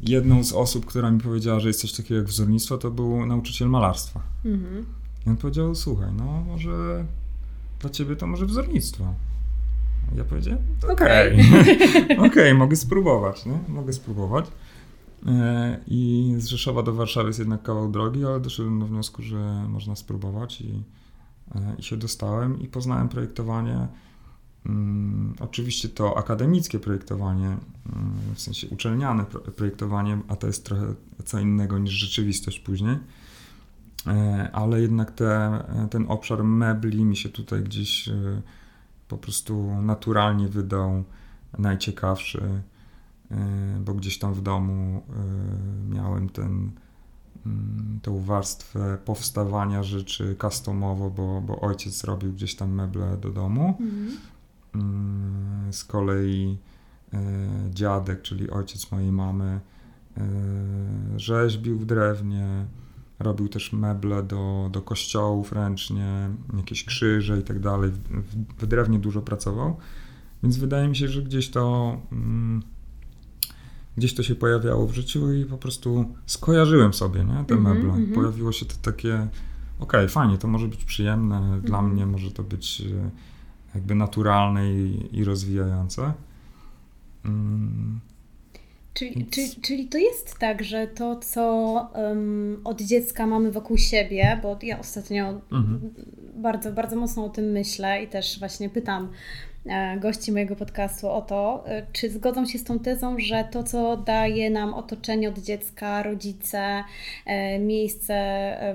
[0.00, 3.68] jedną z osób, która mi powiedziała, że jest coś takiego jak wzornictwo, to był nauczyciel
[3.68, 4.20] malarstwa.
[4.44, 4.86] Mhm.
[5.26, 7.04] I on powiedział, słuchaj, no może
[7.80, 9.14] dla ciebie to może wzornictwo.
[10.16, 12.04] Ja powiedziałem, okej, okay.
[12.04, 13.58] okej, okay, mogę spróbować, nie?
[13.68, 14.46] Mogę spróbować.
[15.26, 19.64] E, I z Rzeszowa do Warszawy jest jednak kawał drogi, ale doszedłem do wniosku, że
[19.68, 20.82] można spróbować i,
[21.54, 23.88] e, i się dostałem i poznałem projektowanie.
[24.66, 29.24] Um, oczywiście to akademickie projektowanie, um, w sensie uczelniane
[29.56, 32.98] projektowanie, a to jest trochę co innego niż rzeczywistość później.
[34.06, 38.08] E, ale jednak te, ten obszar mebli mi się tutaj gdzieś
[39.08, 41.04] po prostu naturalnie wydał
[41.58, 42.62] najciekawszy.
[43.30, 46.70] E, bo gdzieś tam w domu e, miałem ten,
[47.46, 53.68] mm, tą warstwę powstawania rzeczy customowo, bo, bo ojciec robił gdzieś tam meble do domu.
[53.80, 54.16] Mhm.
[54.74, 56.58] Mm, z kolei
[57.12, 57.18] e,
[57.70, 59.60] dziadek, czyli ojciec mojej mamy,
[61.16, 62.66] rzeźbił w drewnie,
[63.18, 67.90] robił też meble do, do kościołów ręcznie, jakieś krzyże i tak dalej.
[67.90, 69.76] W, w drewnie dużo pracował,
[70.42, 72.62] więc wydaje mi się, że gdzieś to mm,
[73.96, 77.92] gdzieś to się pojawiało w życiu i po prostu skojarzyłem sobie nie, te mm-hmm, meble.
[77.92, 78.14] Mm-hmm.
[78.14, 79.28] Pojawiło się to takie, okej,
[79.78, 83.10] okay, fajnie, to może być przyjemne, dla mnie może to być e,
[83.74, 86.12] jakby naturalne i, i rozwijające.
[87.24, 88.00] Mm.
[88.94, 89.30] Czyli, Więc...
[89.30, 94.58] czyli, czyli to jest tak, że to, co um, od dziecka mamy wokół siebie, bo
[94.62, 95.80] ja ostatnio mhm.
[96.34, 99.08] bardzo, bardzo mocno o tym myślę i też właśnie pytam
[100.00, 103.96] gości mojego podcastu o to, e, czy zgodzą się z tą tezą, że to, co
[103.96, 106.84] daje nam otoczenie od dziecka, rodzice,
[107.26, 108.14] e, miejsce,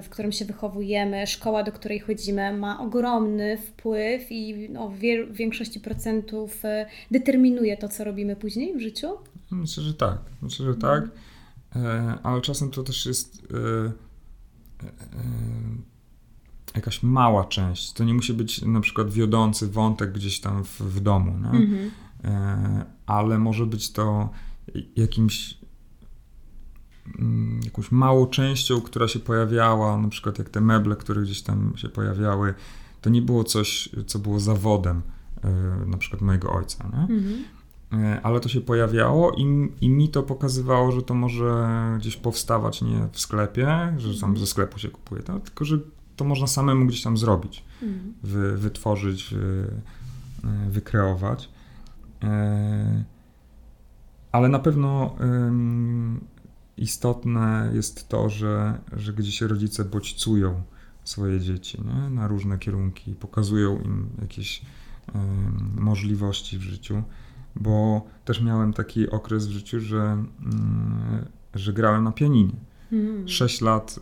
[0.04, 5.00] w którym się wychowujemy, szkoła, do której chodzimy, ma ogromny wpływ i no, w
[5.32, 6.64] większości procentów
[7.12, 9.08] determinuje to, co robimy później w życiu?
[9.52, 10.18] Myślę, że tak.
[10.42, 11.04] Myślę, że tak.
[12.24, 13.48] Ale czasem to też jest
[16.76, 17.94] jakaś mała część.
[17.94, 21.92] To nie musi być na przykład wiodący wątek gdzieś tam w, w domu, mhm.
[22.24, 24.30] e, ale może być to
[24.96, 25.58] jakimś
[27.20, 31.74] mm, jakąś małą częścią, która się pojawiała, na przykład jak te meble, które gdzieś tam
[31.76, 32.54] się pojawiały,
[33.02, 35.02] to nie było coś, co było zawodem
[35.44, 35.52] e,
[35.86, 37.44] na przykład mojego ojca, mhm.
[37.94, 41.68] e, ale to się pojawiało i, i mi to pokazywało, że to może
[42.00, 44.38] gdzieś powstawać nie w sklepie, że tam mhm.
[44.38, 45.80] ze sklepu się kupuje, to, tylko że
[46.16, 48.14] to można samemu gdzieś tam zrobić, mm.
[48.24, 49.72] wy, wytworzyć, wy,
[50.44, 51.50] e, wykreować.
[52.24, 53.04] E,
[54.32, 55.16] ale na pewno
[56.78, 60.64] istotne jest to, że, że gdzieś rodzice bodźcują
[61.04, 62.10] swoje dzieci nie?
[62.10, 64.62] na różne kierunki, pokazują im jakieś
[65.76, 67.04] możliwości w życiu,
[67.56, 72.56] bo też miałem taki okres w życiu, że, mm, że grałem na pianinie.
[72.92, 73.28] Mm.
[73.28, 74.00] Sześć lat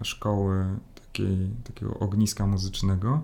[0.00, 0.64] y, szkoły
[1.12, 3.22] takiej, takiego ogniska muzycznego,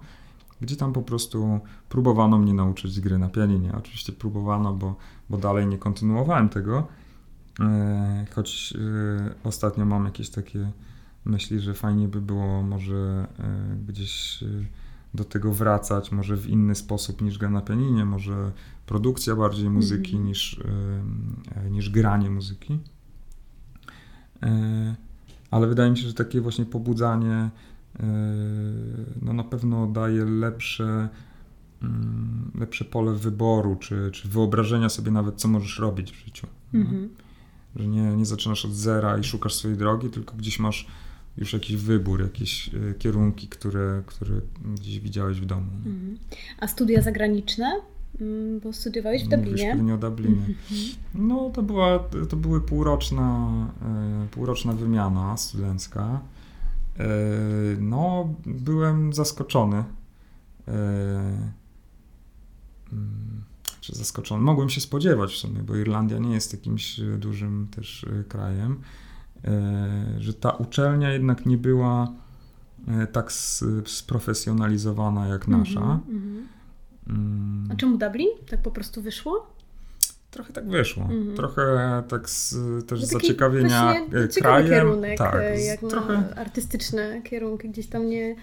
[0.60, 3.72] gdzie tam po prostu próbowano mnie nauczyć gry na pianinie.
[3.74, 4.96] Oczywiście próbowano, bo,
[5.30, 6.88] bo dalej nie kontynuowałem tego,
[7.60, 10.70] e, choć e, ostatnio mam jakieś takie
[11.24, 14.44] myśli, że fajnie by było może e, gdzieś
[15.14, 18.52] do tego wracać, może w inny sposób niż gra na pianinie, może
[18.86, 20.60] produkcja bardziej muzyki mm niż,
[21.70, 22.78] niż granie muzyki.
[25.50, 27.50] Ale wydaje mi się, że takie właśnie pobudzanie
[29.22, 31.08] no na pewno daje lepsze,
[31.82, 36.46] mm, lepsze pole wyboru, czy, czy wyobrażenia sobie nawet, co możesz robić w życiu.
[36.74, 37.08] Mhm.
[37.76, 40.86] Że nie, nie zaczynasz od zera i szukasz swojej drogi, tylko gdzieś masz
[41.38, 44.40] już jakiś wybór, jakieś y, kierunki, które, które
[44.74, 45.70] gdzieś widziałeś w domu.
[45.76, 46.18] Mhm.
[46.58, 47.80] A studia zagraniczne?
[48.20, 49.74] Mm, bo studiowałeś w Dublinie.
[49.74, 50.36] Mówisz o Dublinie.
[50.36, 50.56] Mhm.
[51.14, 53.50] No to była, to były półroczna,
[54.24, 56.20] y, półroczna wymiana studencka.
[56.98, 57.06] E,
[57.80, 59.76] no, byłem zaskoczony.
[59.76, 59.84] E,
[62.92, 63.44] mm,
[63.80, 64.42] czy zaskoczony?
[64.42, 68.80] Mogłem się spodziewać w sumie, bo Irlandia nie jest jakimś dużym też e, krajem,
[70.18, 72.12] że ta uczelnia jednak nie była
[73.12, 73.32] tak
[73.86, 75.80] sprofesjonalizowana jak nasza.
[75.80, 76.46] Mm
[77.08, 77.72] -hmm.
[77.72, 78.28] A czemu Dublin?
[78.50, 79.55] Tak po prostu wyszło?
[80.30, 81.04] Trochę tak wyszło.
[81.04, 81.36] Mm -hmm.
[81.36, 83.94] Trochę tak z też z zaciekawienia
[84.40, 84.68] krajem.
[84.68, 85.34] kierunek, tak,
[85.66, 86.22] jak trochę...
[86.36, 88.36] artystyczne kierunki, gdzieś tam nie,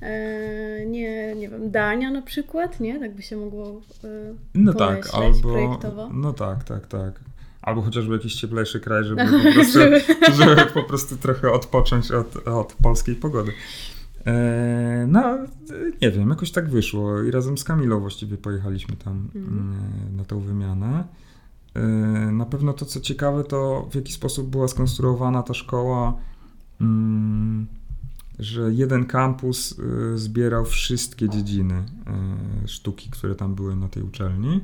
[0.00, 3.00] e, nie, nie wiem, Dania na przykład, nie?
[3.00, 4.08] Tak by się mogło e,
[4.54, 6.10] No tak, albo projektowo.
[6.12, 7.20] No tak, tak, tak.
[7.62, 9.78] Albo chociażby jakiś cieplejszy kraj, żeby po prostu,
[10.38, 13.52] żeby po prostu trochę odpocząć od, od polskiej pogody.
[14.26, 15.38] E, no,
[16.02, 19.76] nie wiem, jakoś tak wyszło i razem z Kamilą właściwie pojechaliśmy tam mm.
[20.16, 21.04] na tą wymianę.
[21.78, 26.16] Yy, na pewno to, co ciekawe, to w jaki sposób była skonstruowana ta szkoła,
[26.80, 27.66] mm,
[28.38, 31.84] że jeden kampus yy, zbierał wszystkie dziedziny
[32.62, 34.60] yy, sztuki, które tam były na tej uczelni,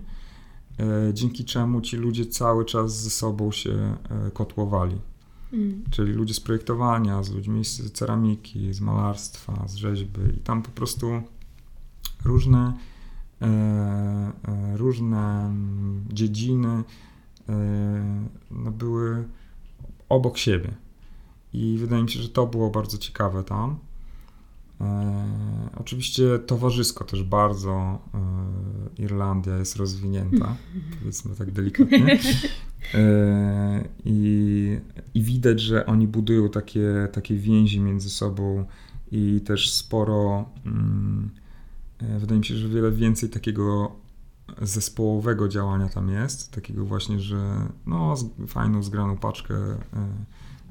[1.13, 3.97] dzięki czemu ci ludzie cały czas ze sobą się
[4.33, 4.97] kotłowali.
[5.53, 5.85] Mm.
[5.91, 10.71] Czyli ludzie z projektowania, z ludźmi z ceramiki, z malarstwa, z rzeźby i tam po
[10.71, 11.23] prostu
[12.25, 12.73] różne
[14.77, 16.83] różne mm, dziedziny
[17.49, 17.55] e,
[18.51, 19.25] no, były
[20.09, 20.75] obok siebie.
[21.53, 23.79] I wydaje mi się, że to było bardzo ciekawe tam.
[24.81, 25.25] E,
[25.77, 30.57] oczywiście towarzysko też bardzo e, Irlandia jest rozwinięta,
[30.99, 32.19] powiedzmy tak delikatnie.
[32.95, 34.79] E, i,
[35.15, 38.65] I widać, że oni budują takie, takie więzi między sobą
[39.13, 40.45] i też sporo.
[40.67, 41.44] Mm, E,
[42.19, 43.97] wydaje mi się, że wiele więcej takiego
[44.63, 48.15] zespołowego działania tam jest, takiego właśnie, że no,
[48.47, 49.79] fajną, zgraną paczkę e,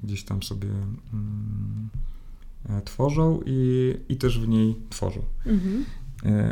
[0.03, 0.69] gdzieś tam sobie
[1.13, 1.89] mm,
[2.85, 5.21] tworzą i, i też w niej tworzą.
[5.45, 5.85] Mhm.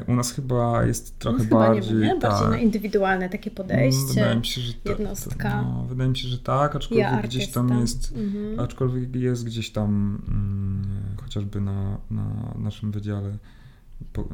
[0.08, 1.96] U nas chyba jest trochę no, chyba bardziej.
[1.96, 4.08] Nie, bardziej tak, na indywidualne takie podejście.
[4.08, 5.62] Wydaje mi się, że ta, jednostka.
[5.62, 8.14] No, wydaje mi się, że tak, aczkolwiek ja gdzieś tam jest.
[8.18, 8.60] Mhm.
[8.60, 13.38] Aczkolwiek jest gdzieś tam mm, chociażby na, na naszym wydziale,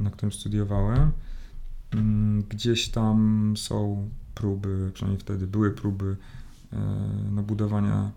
[0.02, 1.12] na którym studiowałem,
[1.92, 6.18] mm, gdzieś tam są próby, przynajmniej wtedy były próby
[6.74, 6.78] e,
[7.32, 8.12] na budowania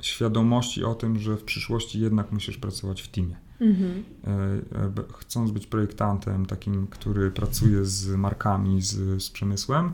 [0.00, 3.36] świadomości o tym, że w przyszłości jednak musisz pracować w teamie.
[3.60, 4.04] Mhm.
[4.24, 9.92] E, e, chcąc być projektantem takim, który pracuje z markami, z, z przemysłem,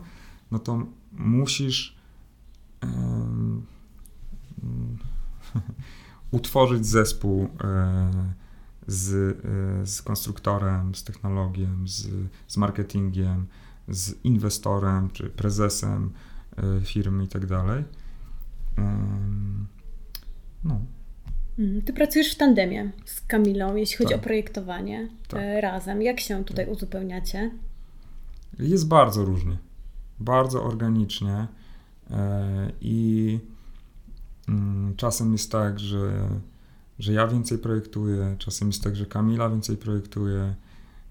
[0.51, 1.97] no to musisz
[2.83, 3.65] um,
[6.31, 7.49] utworzyć zespół
[8.87, 9.37] z,
[9.89, 12.07] z konstruktorem, z technologiem, z,
[12.47, 13.45] z marketingiem,
[13.87, 16.11] z inwestorem czy prezesem
[16.83, 17.83] firmy i tak dalej.
[20.63, 20.81] No.
[21.59, 21.81] Mhm.
[21.81, 24.19] Ty pracujesz w tandemie z Kamilą, jeśli chodzi tak.
[24.19, 25.39] o projektowanie tak.
[25.41, 26.01] E, razem.
[26.01, 27.51] Jak się tutaj uzupełniacie?
[28.59, 29.57] Jest bardzo różnie.
[30.19, 31.47] Bardzo organicznie.
[32.11, 33.39] E, I
[34.49, 36.29] mm, czasem jest tak, że,
[36.99, 40.55] że ja więcej projektuję, czasem jest tak, że Kamila więcej projektuje.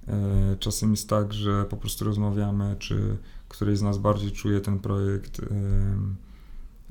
[0.09, 3.17] E, czasem jest tak, że po prostu rozmawiamy, czy
[3.49, 5.41] któryś z nas bardziej czuje ten projekt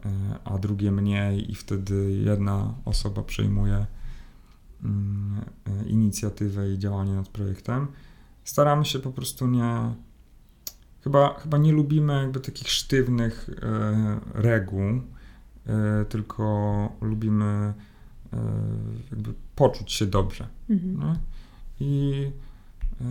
[0.05, 3.85] E, a drugie mniej, i wtedy jedna osoba przejmuje
[4.83, 7.87] mm, e, inicjatywę i działanie nad projektem.
[8.43, 9.93] Staramy się po prostu nie.
[11.03, 17.73] Chyba, chyba nie lubimy jakby takich sztywnych e, reguł, e, tylko lubimy e,
[19.11, 20.47] jakby poczuć się dobrze.
[20.69, 21.17] Mhm.
[21.79, 22.31] I
[23.01, 23.05] e,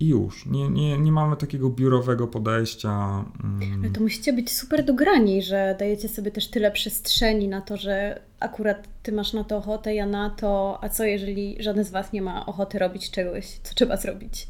[0.00, 0.46] i już.
[0.46, 3.24] Nie, nie, nie mamy takiego biurowego podejścia.
[3.44, 3.80] Mm.
[3.82, 8.20] Ale to musicie być super dograni, że dajecie sobie też tyle przestrzeni na to, że
[8.40, 12.12] akurat ty masz na to ochotę, ja na to, a co jeżeli żaden z was
[12.12, 14.48] nie ma ochoty robić czegoś, co trzeba zrobić?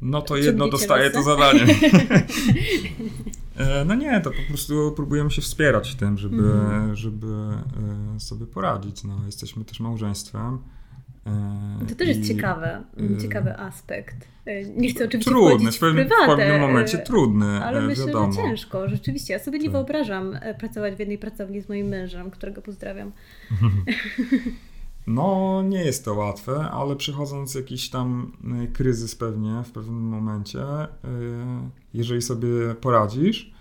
[0.00, 1.66] No to jedno dostaje to zadanie.
[3.56, 6.96] E, no nie, to po prostu próbujemy się wspierać w tym, żeby, mm.
[6.96, 7.26] żeby
[8.16, 9.04] e, sobie poradzić.
[9.04, 10.58] No, jesteśmy też małżeństwem.
[11.82, 14.28] E, to też jest ciekawy, e, ciekawy aspekt.
[14.76, 18.32] Nie chcę oczywiście trudny, w, pewnym, w, w pewnym momencie trudny, ale myślę, wiadomo.
[18.32, 19.32] że ciężko, rzeczywiście.
[19.32, 19.72] Ja sobie nie tak.
[19.72, 23.12] wyobrażam pracować w jednej pracowni z moim mężem, którego pozdrawiam.
[25.06, 28.32] No, nie jest to łatwe, ale przychodząc jakiś tam
[28.72, 30.64] kryzys pewnie w pewnym momencie,
[31.94, 33.52] jeżeli sobie poradzisz,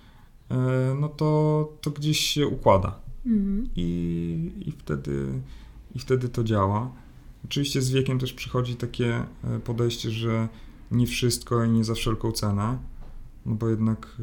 [1.00, 3.00] no to, to gdzieś się układa.
[3.26, 3.70] Mhm.
[3.76, 5.42] I, i, wtedy,
[5.96, 6.92] I wtedy to działa.
[7.46, 9.24] Oczywiście z wiekiem też przychodzi takie
[9.64, 10.50] podejście, że
[10.92, 12.78] nie wszystko i nie za wszelką cenę,
[13.46, 14.18] no bo jednak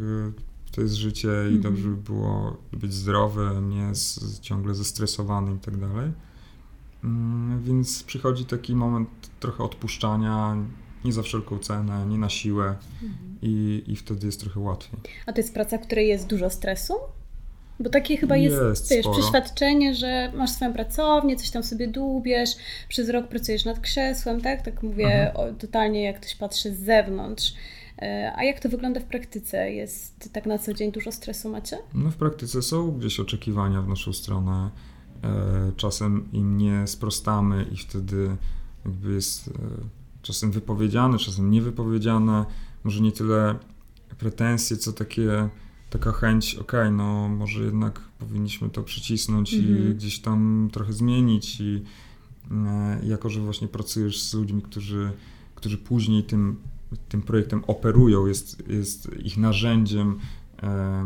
[0.73, 1.61] to jest życie i -hmm.
[1.61, 6.13] dobrze by było być zdrowy, nie z, ciągle zestresowany i tak dalej.
[7.05, 9.09] Mm, więc przychodzi taki moment
[9.41, 10.57] trochę odpuszczania,
[11.05, 13.09] nie za wszelką cenę, nie na siłę -hmm.
[13.43, 15.01] i, i wtedy jest trochę łatwiej.
[15.27, 16.95] A to jest praca, w której jest dużo stresu?
[17.81, 22.51] Bo takie chyba jest, jest wiesz, przeświadczenie, że masz swoją pracownię, coś tam sobie dłubiesz,
[22.89, 24.63] przez rok pracujesz nad krzesłem, tak?
[24.63, 27.55] Tak mówię o, totalnie, jak ktoś patrzy z zewnątrz.
[28.03, 29.73] E, a jak to wygląda w praktyce?
[29.73, 31.79] Jest tak na co dzień dużo stresu macie?
[31.95, 34.71] No w praktyce są gdzieś oczekiwania w naszą stronę.
[35.25, 38.37] E, czasem im nie sprostamy i wtedy
[38.85, 39.53] jakby jest e,
[40.23, 42.45] czasem wypowiedziane, czasem niewypowiedziane.
[42.85, 43.59] Może nie tyle
[44.19, 45.49] pretensje, co takie
[45.91, 49.63] taka chęć, okej, okay, no może jednak powinniśmy to przycisnąć -hmm.
[49.63, 49.95] i mhm.
[49.95, 51.83] gdzieś tam trochę zmienić i
[52.51, 55.13] e, jako, że właśnie pracujesz z ludźmi, którzy,
[55.55, 56.57] którzy później tym,
[57.09, 60.19] tym projektem operują, jest, jest ich narzędziem
[60.63, 61.05] e,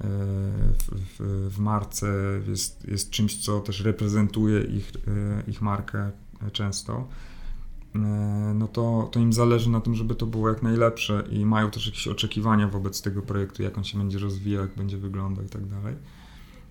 [0.00, 2.06] w, w, w, marce,
[2.48, 4.92] jest, jest czymś, co też reprezentuje ich,
[5.46, 6.10] e, ich markę
[6.52, 7.08] często,
[7.94, 11.70] E, no to, to im zależy na tym, żeby to było jak najlepsze i mają
[11.70, 15.48] też jakieś oczekiwania wobec tego projektu, jak on się będzie rozwijał, jak będzie wyglądał i
[15.48, 15.94] tak dalej.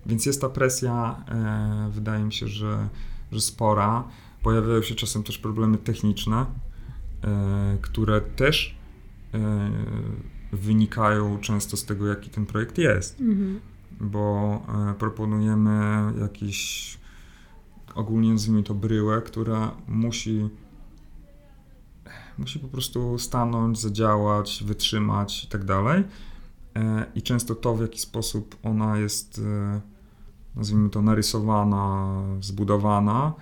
[0.06, 2.88] Więc jest ta presja, e, wydaje mi się, że,
[3.32, 4.04] że spora.
[4.42, 6.46] Pojawiają się czasem też problemy techniczne,
[7.80, 8.76] które też
[10.52, 13.20] wynikają często z tego, jaki ten projekt jest.
[13.20, 13.60] Mhm.
[14.00, 16.98] Bo e, proponujemy jakiś,
[17.94, 20.50] ogólnie nazwijmy to bryłę, która musi
[22.38, 26.04] Musi po prostu stanąć, zadziałać, wytrzymać i tak dalej.
[26.76, 29.80] E, I często to, w jaki sposób ona jest, e,
[30.56, 33.32] nazwijmy to, narysowana, zbudowana,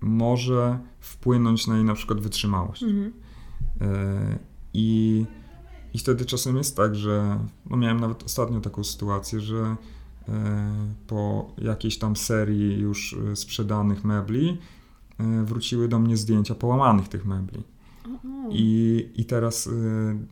[0.00, 2.82] może wpłynąć na jej na przykład wytrzymałość.
[2.82, 3.12] Mhm.
[4.78, 5.26] I
[5.94, 7.38] I wtedy czasem jest tak, że
[7.70, 9.76] no miałem nawet ostatnio taką sytuację, że
[11.06, 14.58] po jakiejś tam serii już sprzedanych mebli
[15.44, 17.62] wróciły do mnie zdjęcia połamanych tych mebli.
[18.50, 19.70] I, I teraz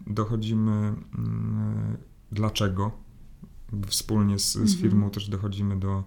[0.07, 0.94] dochodzimy,
[2.32, 2.90] dlaczego.
[3.86, 4.78] Wspólnie z, z mhm.
[4.78, 6.05] firmą też dochodzimy do,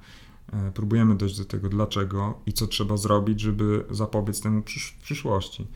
[0.54, 5.68] E, próbujemy dojść do tego, dlaczego i co trzeba zrobić, żeby zapobiec temu w przyszłości.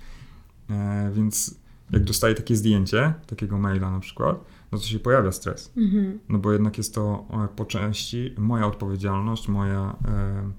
[0.70, 1.55] E, więc
[1.92, 5.74] jak dostaję takie zdjęcie, takiego maila na przykład, no to się pojawia stres.
[5.78, 6.20] Mhm.
[6.30, 10.52] No bo jednak jest to e, po części moja odpowiedzialność, moja e,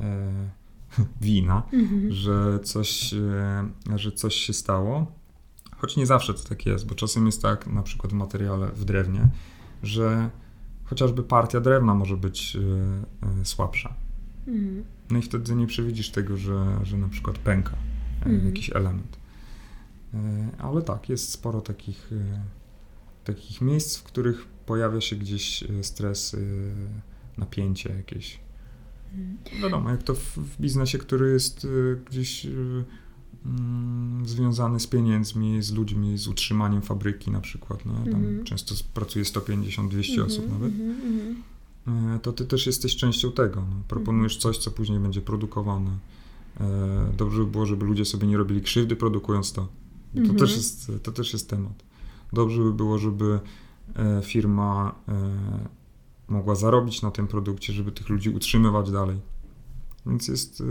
[0.00, 0.50] e,
[1.20, 2.12] wina, mhm.
[2.12, 5.12] że, coś, e, że coś się stało.
[5.76, 8.84] Choć nie zawsze to tak jest, bo czasem jest tak, na przykład w materiale w
[8.84, 9.28] drewnie,
[9.82, 10.30] że
[10.84, 12.60] chociażby partia drewna może być y,
[13.40, 13.94] y, słabsza.
[14.46, 14.84] Mhm.
[15.10, 17.76] No i wtedy nie przewidzisz tego, że, że na przykład pęka
[18.16, 18.46] mhm.
[18.46, 19.21] jakiś element.
[20.58, 22.10] Ale tak, jest sporo takich,
[23.24, 26.36] takich miejsc, w których pojawia się gdzieś stres,
[27.38, 28.40] napięcie jakieś.
[29.14, 29.62] Mhm.
[29.62, 31.66] Wiadomo, jak to w, w biznesie, który jest
[32.10, 32.46] gdzieś
[33.46, 37.86] Mm, związany z pieniędzmi, z ludźmi, z utrzymaniem fabryki na przykład.
[37.86, 38.12] Nie?
[38.12, 38.44] Tam mm-hmm.
[38.44, 40.72] Często pracuje 150-200 mm-hmm, osób nawet.
[40.72, 43.60] Mm-hmm, to ty też jesteś częścią tego.
[43.60, 43.76] No.
[43.88, 45.90] Proponujesz coś, co później będzie produkowane.
[46.60, 49.68] E, dobrze by było, żeby ludzie sobie nie robili krzywdy produkując to.
[50.14, 50.50] To, też, mhm.
[50.50, 51.84] jest, to też jest temat.
[52.32, 53.40] Dobrze by było, żeby
[53.96, 55.12] e, firma e,
[56.28, 59.20] mogła zarobić na tym produkcie, żeby tych ludzi utrzymywać dalej.
[60.06, 60.62] Więc jest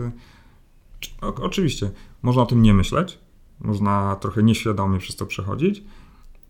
[1.22, 3.20] o, oczywiście, można o tym nie myśleć,
[3.60, 5.84] można trochę nieświadomie przez to przechodzić,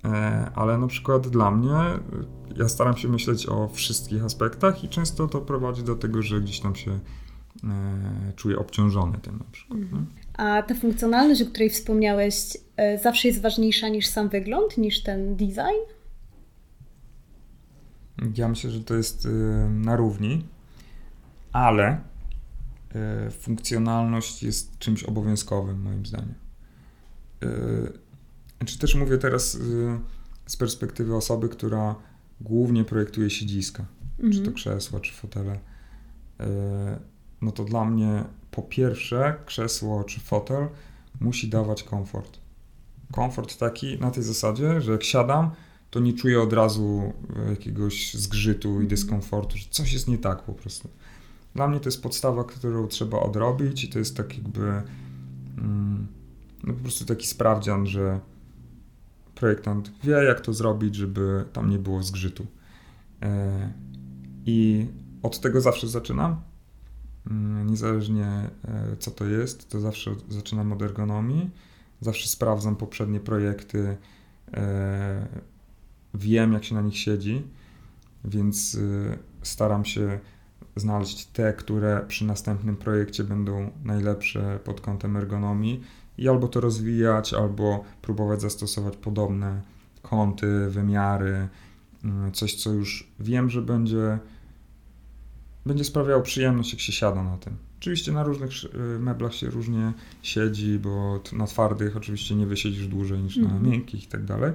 [0.03, 1.75] e, ale na przykład dla mnie,
[2.55, 6.59] ja staram się myśleć o wszystkich aspektach i często to prowadzi do tego, że gdzieś
[6.59, 6.91] tam się
[7.63, 9.79] e, czuję obciążony tym na przykład.
[9.79, 10.05] Mhm.
[10.33, 12.61] A ta funkcjonalność, o której wspomniałeś, e,
[13.03, 15.81] zawsze jest ważniejsza niż sam wygląd, niż ten design?
[18.35, 19.27] Ja myślę, że to jest
[19.69, 20.45] na równi,
[21.51, 22.01] ale
[22.95, 26.33] E, funkcjonalność jest czymś obowiązkowym, moim zdaniem.
[28.59, 29.59] E, czy też mówię teraz e,
[30.45, 31.95] z perspektywy osoby, która
[32.41, 34.31] głównie projektuje siedziska, mhm.
[34.31, 34.55] czy to mhm.
[34.55, 35.59] krzesła, czy fotele.
[37.41, 40.67] No to dla mnie po pierwsze krzesło czy fotel
[41.19, 42.39] musi dawać komfort.
[43.11, 45.51] Komfort taki na tej zasadzie, że jak siadam,
[45.91, 47.13] to nie czuję od razu
[47.49, 48.87] jakiegoś zgrzytu i mhm.
[48.87, 50.89] dyskomfortu, że coś jest nie tak po prostu.
[51.55, 54.81] Dla mnie to jest podstawa, którą trzeba odrobić i to jest tak jakby
[55.57, 56.07] mm,
[56.63, 58.19] no po prostu taki sprawdzian, że
[59.35, 62.45] projektant wie, jak to zrobić, żeby tam nie było zgrzytu.
[63.21, 63.71] E,
[64.45, 64.87] I
[65.23, 66.41] od tego zawsze zaczynam.
[67.31, 68.49] Mm, niezależnie e,
[68.99, 71.49] co to jest, to zawsze zaczynam od ergonomii.
[72.01, 73.97] Zawsze sprawdzam poprzednie projekty.
[74.53, 75.27] E,
[76.13, 77.43] wiem, jak się na nich siedzi,
[78.25, 78.77] więc
[79.41, 80.19] staram się
[80.75, 85.83] znaleźć te, które przy następnym projekcie będą najlepsze pod kątem ergonomii
[86.17, 89.61] i albo to rozwijać, albo próbować zastosować podobne
[90.01, 91.47] kąty, wymiary,
[92.03, 94.19] mm, coś, co już wiem, że będzie,
[95.65, 97.53] będzie sprawiało przyjemność, jak się siada na tym.
[97.79, 98.51] Oczywiście na różnych
[98.95, 103.63] y, meblach się różnie siedzi, bo na twardych oczywiście nie wysiedzisz dłużej niż na mhm.
[103.63, 104.53] miękkich i tak dalej.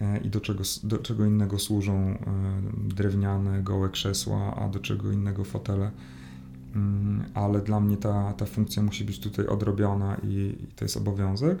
[0.00, 2.16] E, i do czego, do czego innego służą e,
[2.94, 5.90] drewniane, gołe krzesła, a do czego innego fotele.
[6.74, 10.96] Mm, ale dla mnie ta, ta funkcja musi być tutaj odrobiona i, i to jest
[10.96, 11.58] obowiązek,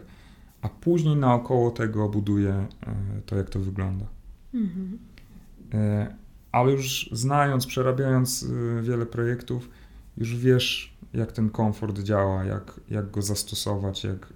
[0.62, 2.94] a później naokoło tego buduję e,
[3.26, 4.06] to, jak to wygląda.
[4.54, 4.98] Mhm.
[6.52, 8.46] Ale już znając, przerabiając
[8.82, 9.70] wiele projektów,
[10.16, 14.32] już wiesz, jak ten komfort działa, jak, jak go zastosować, jak,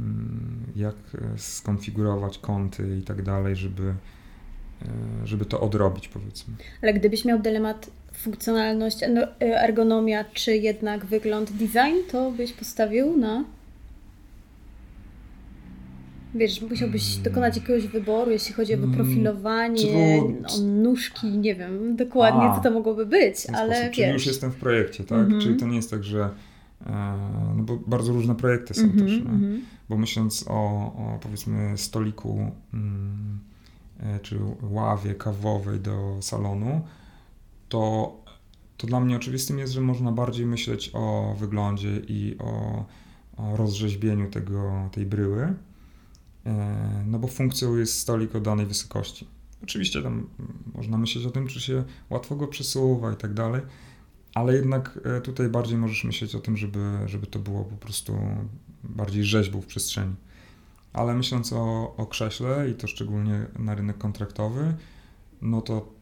[0.00, 0.94] Mm, jak
[1.34, 6.54] e, skonfigurować kąty i tak dalej, żeby, e, żeby to odrobić, powiedzmy.
[6.82, 13.16] Ale gdybyś miał dylemat funkcjonalność, no, e, ergonomia, czy jednak wygląd, design, to byś postawił
[13.16, 13.44] na.
[16.34, 17.22] Wiesz, musiałbyś mm.
[17.22, 22.62] dokonać jakiegoś wyboru, jeśli chodzi o mm, wyprofilowanie, o nóżki, nie wiem dokładnie, A, co
[22.62, 23.84] to mogłoby być, ale sposób.
[23.84, 23.96] wiesz.
[23.96, 25.18] Czyli już jestem w projekcie, tak?
[25.18, 25.42] Mm -hmm.
[25.42, 26.30] Czyli to nie jest tak, że
[27.56, 29.12] no bo bardzo różne projekty są mm -hmm, też.
[29.12, 30.52] Mm -hmm bo myśląc o,
[30.96, 33.38] o powiedzmy stoliku mm,
[34.00, 36.80] e, czy ławie kawowej do salonu,
[37.68, 38.12] to,
[38.76, 42.84] to dla mnie oczywistym jest, że można bardziej myśleć o wyglądzie i o,
[43.36, 45.54] o rozrzeźbieniu tego, tej bryły, e,
[47.06, 49.26] no bo funkcją jest stolik o danej wysokości.
[49.62, 50.28] Oczywiście tam
[50.74, 53.62] można myśleć o tym, czy się łatwo go przesuwa i tak dalej,
[54.34, 58.18] ale jednak e, tutaj bardziej możesz myśleć o tym, żeby, żeby to było po prostu
[58.84, 60.14] bardziej rzeźbą w przestrzeni.
[60.92, 64.74] ale myśląc o, o krześle i to szczególnie na rynek kontraktowy,
[65.42, 65.92] no to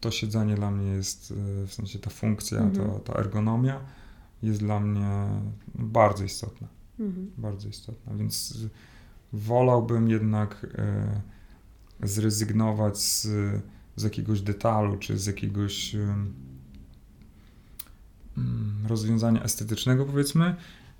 [0.00, 2.90] to siedzenie dla mnie jest, y, w sensie ta funkcja, Mhm.
[2.90, 3.80] ta, ta ergonomia
[4.42, 5.26] jest dla mnie
[5.74, 6.68] bardzo istotna.
[7.00, 7.30] Mhm.
[7.38, 8.58] Bardzo istotna, więc
[9.32, 10.66] wolałbym jednak
[12.02, 13.28] y, zrezygnować z,
[13.96, 16.34] z jakiegoś detalu, czy z jakiegoś ym,
[18.38, 20.56] mm, rozwiązania estetycznego, powiedzmy,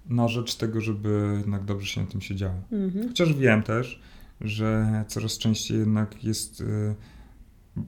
[0.07, 2.63] na rzecz tego, żeby jednak dobrze się na tym siedziało.
[2.73, 3.09] Mhm.
[3.09, 4.03] Chociaż wiem też,
[4.41, 6.95] że coraz częściej jednak jest, y,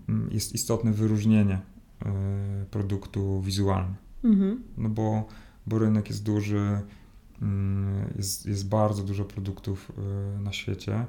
[0.08, 1.60] mm, jest istotne wyróżnienie
[2.70, 3.94] produktu wizualnie.
[4.24, 4.62] Mhm.
[4.76, 5.28] No bo,
[5.66, 6.80] bo rynek jest duży,
[8.16, 9.92] jest, jest bardzo dużo produktów
[10.38, 11.04] y, na świecie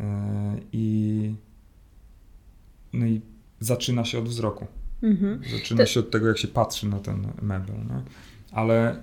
[0.00, 0.04] y,
[0.72, 1.34] i,
[2.92, 3.20] no i
[3.60, 4.66] zaczyna się od wzroku.
[5.02, 5.40] Mhm.
[5.52, 7.76] Zaczyna się od tego, jak się patrzy na ten mebel.
[7.76, 8.02] Nie?
[8.52, 9.02] Ale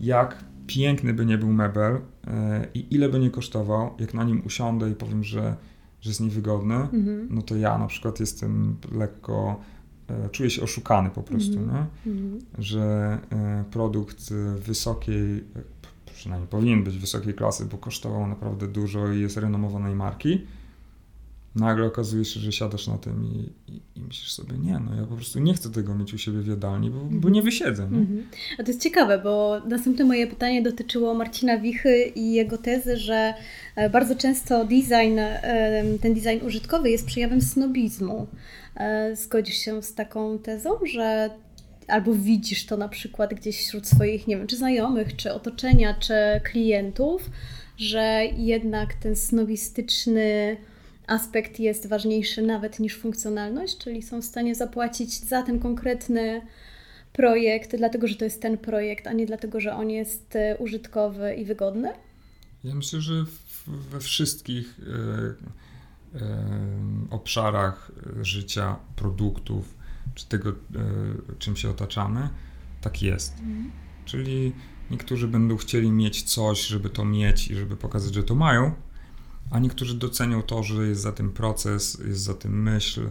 [0.00, 4.42] jak piękny by nie był mebel e, i ile by nie kosztował, jak na nim
[4.46, 5.56] usiądę i powiem, że,
[6.00, 7.28] że jest niewygodny, Mhm.
[7.30, 9.60] no to ja na przykład jestem lekko,
[10.32, 11.86] czuję się oszukany po prostu, nie?
[12.12, 12.38] Mhm.
[12.58, 13.18] że
[13.70, 15.44] produkt wysokiej,
[16.16, 20.40] przynajmniej powinien być wysokiej klasy, bo kosztował naprawdę dużo i jest renomowanej marki,
[21.54, 25.06] nagle okazuje się, że siadasz na tym i, i, i myślisz sobie, nie, no ja
[25.06, 27.88] po prostu nie chcę tego mieć u siebie w jadalni, bo, bo nie wysiedzę.
[27.90, 27.98] Nie?
[27.98, 28.26] Mhm.
[28.58, 33.34] A to jest ciekawe, bo następne moje pytanie dotyczyło Marcina Wichy i jego tezy, że
[33.76, 35.18] e, bardzo często design,
[36.00, 38.26] ten design użytkowy jest przejawem snobizmu.
[38.76, 41.30] E, Zgodzisz się z taką tezą, że
[41.88, 46.14] albo widzisz to na przykład gdzieś wśród swoich, nie wiem, czy znajomych, czy otoczenia, czy
[46.44, 47.30] klientów,
[47.76, 50.56] że jednak ten snobistyczny
[51.06, 56.42] aspekt jest ważniejszy nawet niż funkcjonalność, czyli są w stanie zapłacić za ten konkretny
[57.12, 61.34] projekt, dlatego że to jest ten projekt, a nie dlatego, że on jest e, użytkowy
[61.34, 61.92] i wygodny?
[62.64, 63.24] Ja myślę, że
[63.66, 66.36] we wszystkich e, e,
[67.10, 69.75] obszarach życia, produktów,
[70.16, 70.54] czy tego, e,
[71.38, 72.28] czym się otaczamy,
[72.80, 73.34] tak jest.
[74.04, 74.52] Czyli
[74.90, 78.74] niektórzy będą chcieli mieć coś, żeby to mieć i żeby pokazać, że to mają,
[79.50, 83.10] a niektórzy docenią to, że jest za tym proces, jest za tym myśl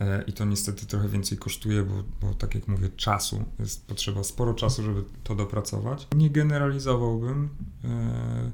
[0.00, 4.24] e, i to niestety trochę więcej kosztuje, bo, bo tak jak mówię, czasu, jest potrzeba
[4.24, 6.08] sporo czasu, żeby to dopracować.
[6.16, 7.48] Nie generalizowałbym,
[7.84, 8.50] e,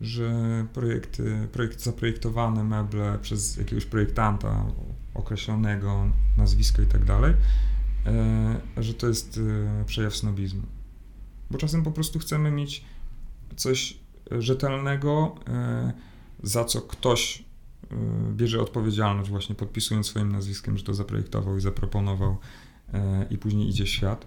[0.00, 4.66] że projekty, projekt, zaprojektowane meble przez jakiegoś projektanta
[5.16, 7.34] określonego, nazwisko i tak dalej,
[8.06, 9.40] e, że to jest
[9.80, 10.62] e, przejaw snobizmu.
[11.50, 12.84] Bo czasem po prostu chcemy mieć
[13.56, 13.98] coś
[14.30, 15.92] rzetelnego, e,
[16.42, 17.46] za co ktoś
[18.32, 22.36] bierze odpowiedzialność, właśnie podpisując swoim nazwiskiem, że to zaprojektował i zaproponował,
[23.30, 24.26] i później idzie świat.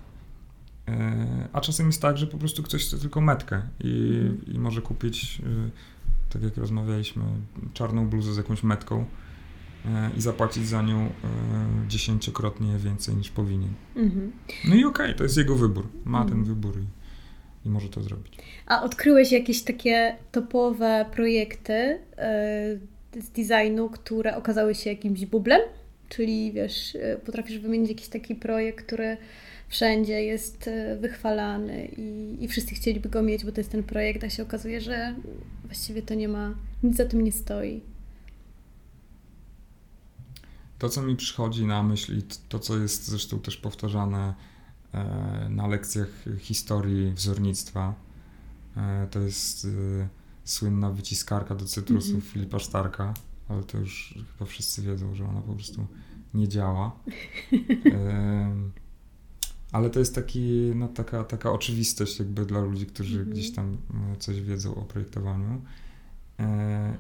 [1.54, 5.42] A czasem jest tak, że po prostu ktoś chce tylko metkę i, i może kupić,
[6.30, 7.24] tak jak rozmawialiśmy,
[7.74, 9.06] czarną bluzę z jakąś metką
[10.18, 11.10] i zapłacić za nią e,
[11.88, 13.74] dziesięciokrotnie więcej niż powinien.
[13.96, 14.32] Mhm.
[14.70, 15.88] No i okej, to jest jego wybór.
[16.06, 16.46] Ma ten Mhm.
[16.56, 16.86] wybór i,
[17.68, 18.34] i może to zrobić.
[18.68, 22.00] A odkryłeś jakieś takie topowe projekty e,
[23.22, 25.62] z designu, które okazały się jakimś bublem?
[26.10, 29.18] Czyli wiesz, e, potrafisz wymienić jakiś taki projekt, który
[29.68, 34.24] wszędzie jest e, wychwalany i, i wszyscy chcieliby go mieć, bo to jest ten projekt,
[34.24, 35.16] a się okazuje, że
[35.66, 37.82] właściwie to nie ma, nic za tym nie stoi.
[40.80, 44.34] To, co mi przychodzi na myśl i to, co jest zresztą też powtarzane
[44.94, 47.94] e, na lekcjach historii wzornictwa,
[48.78, 50.08] e, to jest e,
[50.44, 52.32] słynna wyciskarka do cytrusów Mhm.
[52.32, 53.14] Filipa Starka,
[53.50, 55.88] ale to już chyba wszyscy wiedzą, że ona po prostu
[56.34, 56.92] nie działa.
[59.72, 63.30] Ale to jest taki, no, taka, taka oczywistość jakby dla ludzi, którzy Mhm.
[63.34, 63.78] gdzieś tam
[64.14, 65.62] e, coś wiedzą o projektowaniu.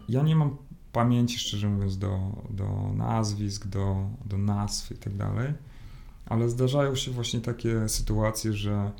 [0.09, 0.57] Ja nie mam
[0.91, 2.19] pamięci, szczerze mówiąc, do,
[2.49, 5.53] do nazwisk, do, do nazw i tak dalej,
[6.25, 8.91] ale zdarzają się właśnie takie sytuacje, że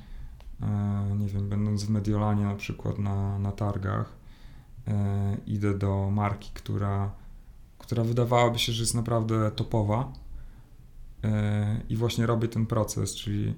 [0.61, 4.13] e, nie wiem, będąc w Mediolanie na przykład na, na targach,
[4.87, 7.11] e, idę do marki, która,
[7.77, 10.13] która wydawałaby się, że jest naprawdę topowa
[11.23, 13.55] e, i właśnie robię ten proces, czyli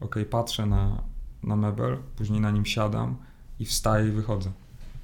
[0.00, 1.02] ok, patrzę na,
[1.42, 3.16] na mebel, później na nim siadam
[3.58, 4.52] i wstaję i wychodzę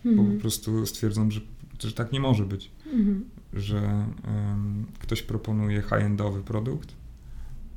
[0.05, 0.41] bo po Mhm.
[0.41, 1.41] prostu stwierdzam, że,
[1.89, 3.25] że tak nie może być, Mhm.
[3.53, 6.95] że em, ktoś proponuje high-endowy produkt,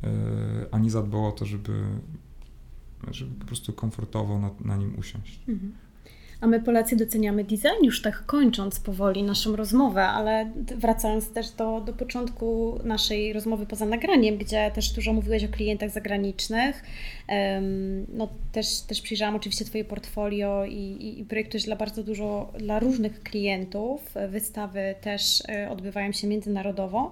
[0.04, 0.10] e,
[0.72, 1.84] a nie zadbał o to, żeby,
[3.12, 5.40] żeby po prostu komfortowo na, na nim usiąść.
[5.48, 5.74] Mhm.
[6.46, 11.82] A my Polacy doceniamy design, już tak kończąc powoli naszą rozmowę, ale wracając też do,
[11.82, 16.84] do początku naszej rozmowy poza nagraniem, gdzie też dużo mówiłeś o klientach zagranicznych.
[18.14, 22.80] No, też, też przyjrzałam oczywiście Twoje portfolio i, i, i projektujesz dla bardzo dużo, dla
[22.80, 24.14] różnych klientów.
[24.30, 27.12] Wystawy też e, odbywają się międzynarodowo.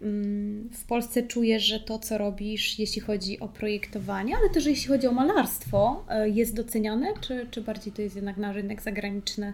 [0.00, 4.88] Mm, w Polsce czujesz, że to, co robisz, jeśli chodzi o projektowanie, ale też jeśli
[4.88, 9.52] chodzi o malarstwo, e, jest doceniane, czy, czy bardziej to jest jednak na rynek zagraniczny?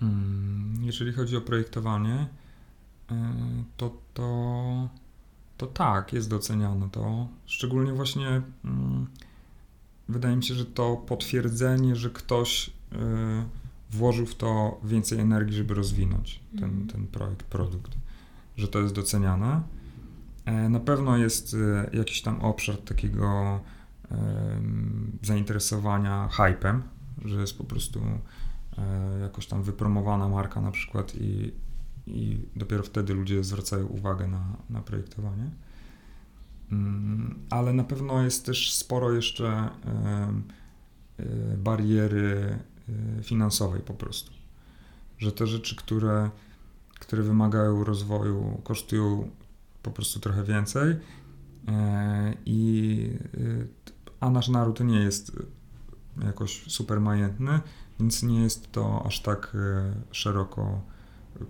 [0.00, 2.26] Hmm, jeżeli chodzi o projektowanie,
[3.10, 3.34] e,
[3.76, 4.88] to, to,
[5.56, 7.28] to tak, jest doceniane to.
[7.46, 9.06] Szczególnie właśnie hmm,
[10.08, 13.59] wydaje mi się, że to potwierdzenie, że ktoś e,
[13.90, 16.86] włożył w to więcej energii, żeby rozwinąć ten, mhm.
[16.86, 17.92] ten projekt, produkt,
[18.56, 19.62] że to jest doceniane.
[20.44, 23.60] E, na pewno jest e, jakiś tam obszar takiego
[25.22, 26.82] zainteresowania hypem,
[27.24, 28.00] że jest po prostu
[28.78, 31.52] e, jakoś tam wypromowana marka na przykład i,
[32.06, 35.50] i dopiero wtedy ludzie zwracają uwagę na, na projektowanie.
[36.72, 39.70] Mm, ale na pewno jest też sporo jeszcze
[41.58, 42.58] bariery
[43.22, 44.32] finansowej po prostu.
[45.18, 46.30] Że te rzeczy, które,
[47.00, 49.30] które wymagają rozwoju, kosztują
[49.82, 50.96] po prostu trochę więcej.
[51.68, 53.68] E, I, y,
[54.20, 55.32] a nasz naród nie jest
[56.24, 57.60] jakoś super majętny,
[58.00, 60.80] więc nie jest to aż tak e, szeroko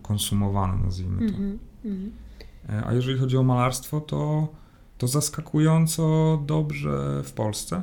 [0.03, 1.37] konsumowane, nazwijmy to.
[1.37, 2.11] Mm -hmm.
[2.85, 4.49] A jeżeli chodzi o malarstwo, to,
[4.99, 7.83] to zaskakująco dobrze w Polsce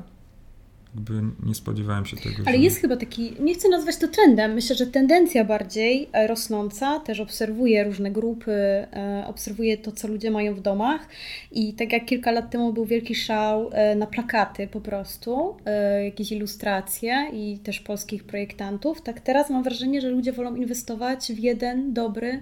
[0.97, 2.35] jakby nie spodziewałem się tego.
[2.45, 2.63] Ale że...
[2.63, 7.19] jest chyba taki, nie chcę nazwać to trendem, myślę, że tendencja bardziej e, rosnąca, też
[7.19, 11.07] obserwuję różne grupy, e, obserwuję to, co ludzie mają w domach
[11.51, 15.57] i tak jak kilka lat temu był wielki szał e, na plakaty po prostu,
[16.05, 21.39] jakieś ilustracje i też polskich projektantów, tak teraz mam wrażenie, że ludzie wolą inwestować w
[21.39, 22.41] jeden dobry,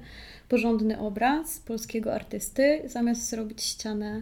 [0.50, 4.22] porządny obraz polskiego artysty, zamiast zrobić ścianę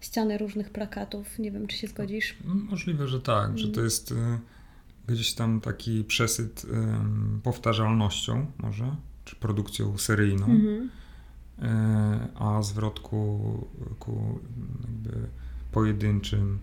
[0.00, 1.38] ściany różnych plakatów.
[1.38, 2.36] Nie wiem, czy się zgodzisz?
[2.44, 3.58] Możliwe, że tak, mm.
[3.58, 3.84] że to mm.
[3.84, 4.14] jest y,
[5.08, 6.66] gdzieś tam taki przesyt
[7.42, 10.88] powtarzalnością może, czy produkcją seryjną, mm -hmm.
[11.64, 13.40] y, a zwrot ku,
[13.98, 14.40] ku
[14.84, 15.28] jakby
[15.72, 16.58] pojedynczym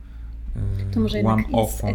[0.93, 1.45] to może jednak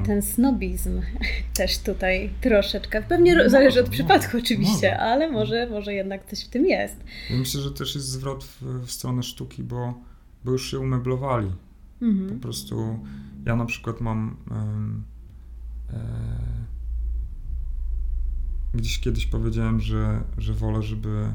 [0.07, 1.01] ten snobizm
[1.57, 3.03] też tutaj troszeczkę.
[3.03, 5.05] Pewnie no, zależy od no, przypadku oczywiście, no.
[5.05, 6.97] ale może, może jednak coś w tym jest.
[7.31, 9.95] myślę, że też jest zwrot w, w stronę sztuki, bo
[10.45, 11.53] bo już się umeblowali.
[12.03, 12.29] Mhm.
[12.29, 12.99] Po prostu
[13.47, 16.01] ja na przykład mam e,
[18.75, 21.35] gdzieś kiedyś powiedziałem, że, że wolę, żeby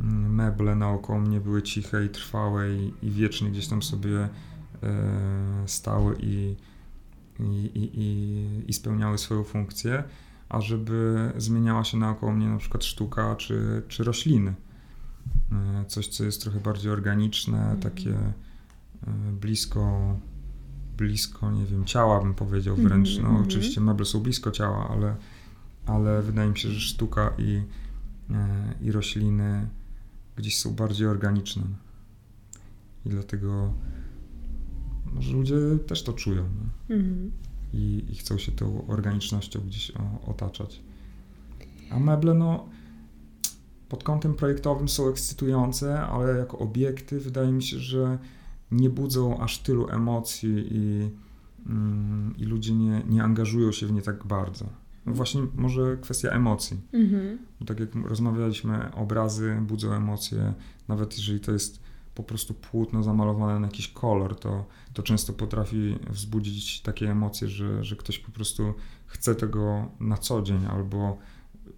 [0.00, 4.28] mm, meble naokoło mnie były ciche i trwałe i, i wiecznie gdzieś tam sobie e,
[5.66, 6.56] stały i,
[7.40, 10.04] i, i, i spełniały swoją funkcję,
[10.48, 14.54] a żeby zmieniała się naokoło mnie na przykład sztuka czy, czy rośliny.
[15.52, 17.80] E, coś, co jest trochę bardziej organiczne, mhm.
[17.80, 18.32] takie e,
[19.40, 20.16] blisko,
[20.96, 23.18] blisko, nie wiem, ciała bym powiedział mhm, wręcz.
[23.18, 23.46] No, mhm.
[23.46, 25.16] oczywiście meble są blisko ciała, ale,
[25.86, 27.62] ale wydaje mi się, że sztuka i,
[28.30, 29.68] e, i rośliny
[30.36, 31.62] gdzieś są bardziej organiczne.
[33.06, 33.72] I dlatego
[35.14, 35.54] może ludzie
[35.86, 36.44] też to czują.
[37.72, 40.80] I, I, chcą się tą organicznością gdzieś o, otaczać.
[41.90, 42.68] A meble, no
[43.88, 48.18] pod kątem projektowym są ekscytujące, ale jako obiekty wydaje mi się, że
[48.70, 51.10] nie budzą aż tylu emocji i,
[51.66, 54.66] mm, i ludzie nie, nie angażują się w nie tak bardzo.
[55.06, 56.80] No właśnie może kwestia emocji.
[56.92, 57.38] Mhm.
[57.66, 60.54] tak jak rozmawialiśmy, obrazy budzą emocje,
[60.88, 61.80] nawet jeżeli to jest
[62.14, 67.84] po prostu płótno zamalowane na jakiś kolor, to, to często potrafi wzbudzić takie emocje, że,
[67.84, 68.74] że ktoś po prostu
[69.06, 71.18] chce tego na co dzień albo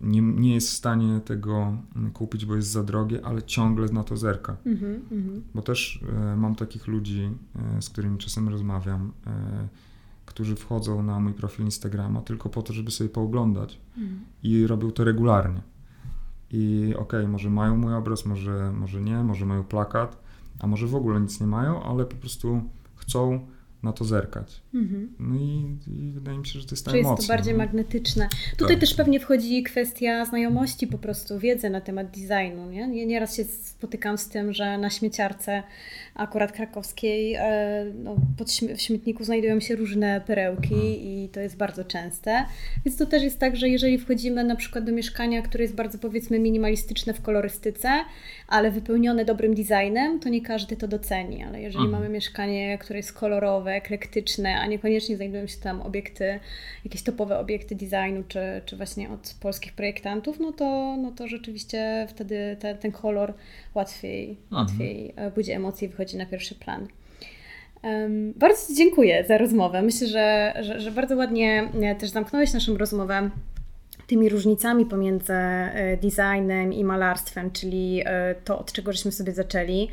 [0.01, 4.05] nie, nie jest w stanie tego mm, kupić, bo jest za drogie, ale ciągle na
[4.05, 4.57] to zerka.
[4.67, 5.41] Mm -hmm.
[5.55, 7.31] Bo też e, mam takich ludzi,
[7.77, 9.69] e, z którymi czasem rozmawiam, e,
[10.27, 14.21] którzy wchodzą na mój profil Instagrama tylko po to, żeby sobie pooglądać mm.
[14.43, 15.63] i robią to regularnie.
[16.51, 20.23] I okej, okay, może mają mój obraz, może, może nie, może mają plakat,
[20.61, 22.63] a może w ogóle nic nie mają, ale po prostu
[22.97, 23.47] chcą
[23.83, 24.61] na to zerkać.
[24.75, 25.15] Mhm.
[25.19, 27.13] No i, i, wydaje mi się, że to jest ta Czy emocja.
[27.17, 27.59] jest to bardziej no.
[27.59, 28.29] magnetyczne.
[28.57, 28.81] Tutaj tak.
[28.81, 32.71] też pewnie wchodzi kwestia znajomości, po prostu wiedzy na temat designu.
[32.71, 33.07] Nie?
[33.07, 35.63] Nieraz się spotykam z tym, że na śmieciarce
[36.19, 40.95] akurat krakowskiej e, no, pod śmie w śmietniku znajdują się różne perełki mhm.
[40.95, 42.45] i to jest bardzo częste.
[42.85, 45.99] Więc to też jest tak, że jeżeli wchodzimy na przykład do mieszkania, które jest bardzo
[45.99, 47.89] powiedzmy minimalistyczne w kolorystyce,
[48.49, 51.45] ale wypełnione dobrym designem, to nie każdy to doceni.
[51.45, 52.03] Ale jeżeli mhm.
[52.03, 56.41] mamy mieszkanie, które jest kolorowe, eklektyczne, a niekoniecznie znajdują się tam obiekty,
[56.85, 62.07] jakieś topowe obiekty designu, czy, czy właśnie od polskich projektantów, no to, no to rzeczywiście
[62.11, 63.35] wtedy te, ten kolor
[63.79, 64.67] łatwiej, mhm.
[64.67, 66.89] łatwiej e, budzi emocje i wychodzi na pierwszy plan.
[68.37, 69.83] Bardzo Ci dziękuję za rozmowę.
[69.83, 73.31] Myślę, że, że, że bardzo ładnie e, też zamknąłeś naszą rozmowę
[74.09, 79.89] tymi różnicami pomiędzy e, designem i malarstwem, czyli e, to, od czego żeśmy sobie zaczęli.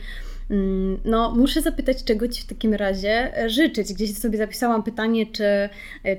[0.49, 3.93] Mm, no, muszę zapytać, czego Ci w takim razie e, życzyć.
[3.93, 5.69] Gdzieś sobie zapisałam pytanie, czy,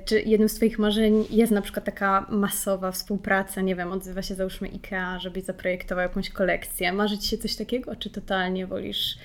[0.04, 4.34] czy jednym z Twoich marzeń jest na przykład taka masowa współpraca, nie wiem, odzywa się
[4.34, 6.92] załóżmy IKEA, żebyś zaprojektował jakąś kolekcję.
[6.92, 9.18] Marzy Ci się coś takiego, czy totalnie wolisz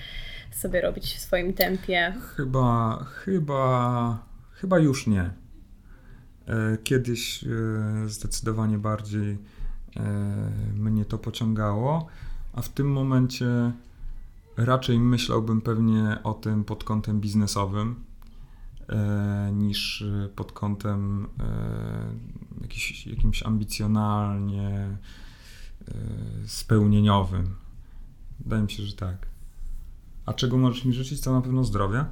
[0.50, 2.14] sobie robić w swoim tempie?
[2.36, 5.41] Chyba, chyba, chyba już nie.
[6.46, 7.48] E, kiedyś e,
[8.08, 9.38] zdecydowanie bardziej
[9.96, 12.06] e, mnie to pociągało,
[12.52, 13.72] a w tym momencie
[14.56, 18.04] raczej myślałbym pewnie o tym pod kątem biznesowym
[19.52, 20.04] niż
[20.36, 21.28] pod kątem
[23.06, 24.96] jakimś ambicjonalnie
[26.46, 27.54] spełnieniowym.
[28.40, 29.26] Wydaje mi się, że tak.
[30.26, 31.20] A czego możesz mi życzyć?
[31.20, 32.10] To na pewno zdrowia.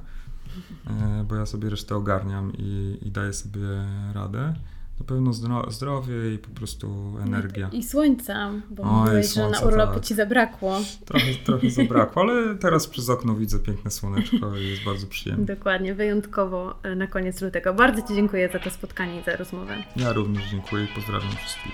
[0.87, 3.67] E, bo ja sobie resztę ogarniam i, i daję sobie
[4.13, 4.53] radę.
[4.99, 5.33] Na pewno
[5.71, 7.69] zdrowie i po prostu energia.
[7.71, 10.03] I słońca, bo Oj, mówiłeś, słońca, że na urlopie tak.
[10.03, 10.79] ci zabrakło.
[11.05, 15.45] Trochę, trochę zabrakło, ale teraz przez okno widzę piękne słoneczko i jest bardzo przyjemnie.
[15.45, 17.73] Dokładnie, wyjątkowo e, na koniec lutego.
[17.73, 19.73] Bardzo Ci dziękuję za to spotkanie i za rozmowę.
[19.95, 21.73] Ja również dziękuję i pozdrawiam wszystkich.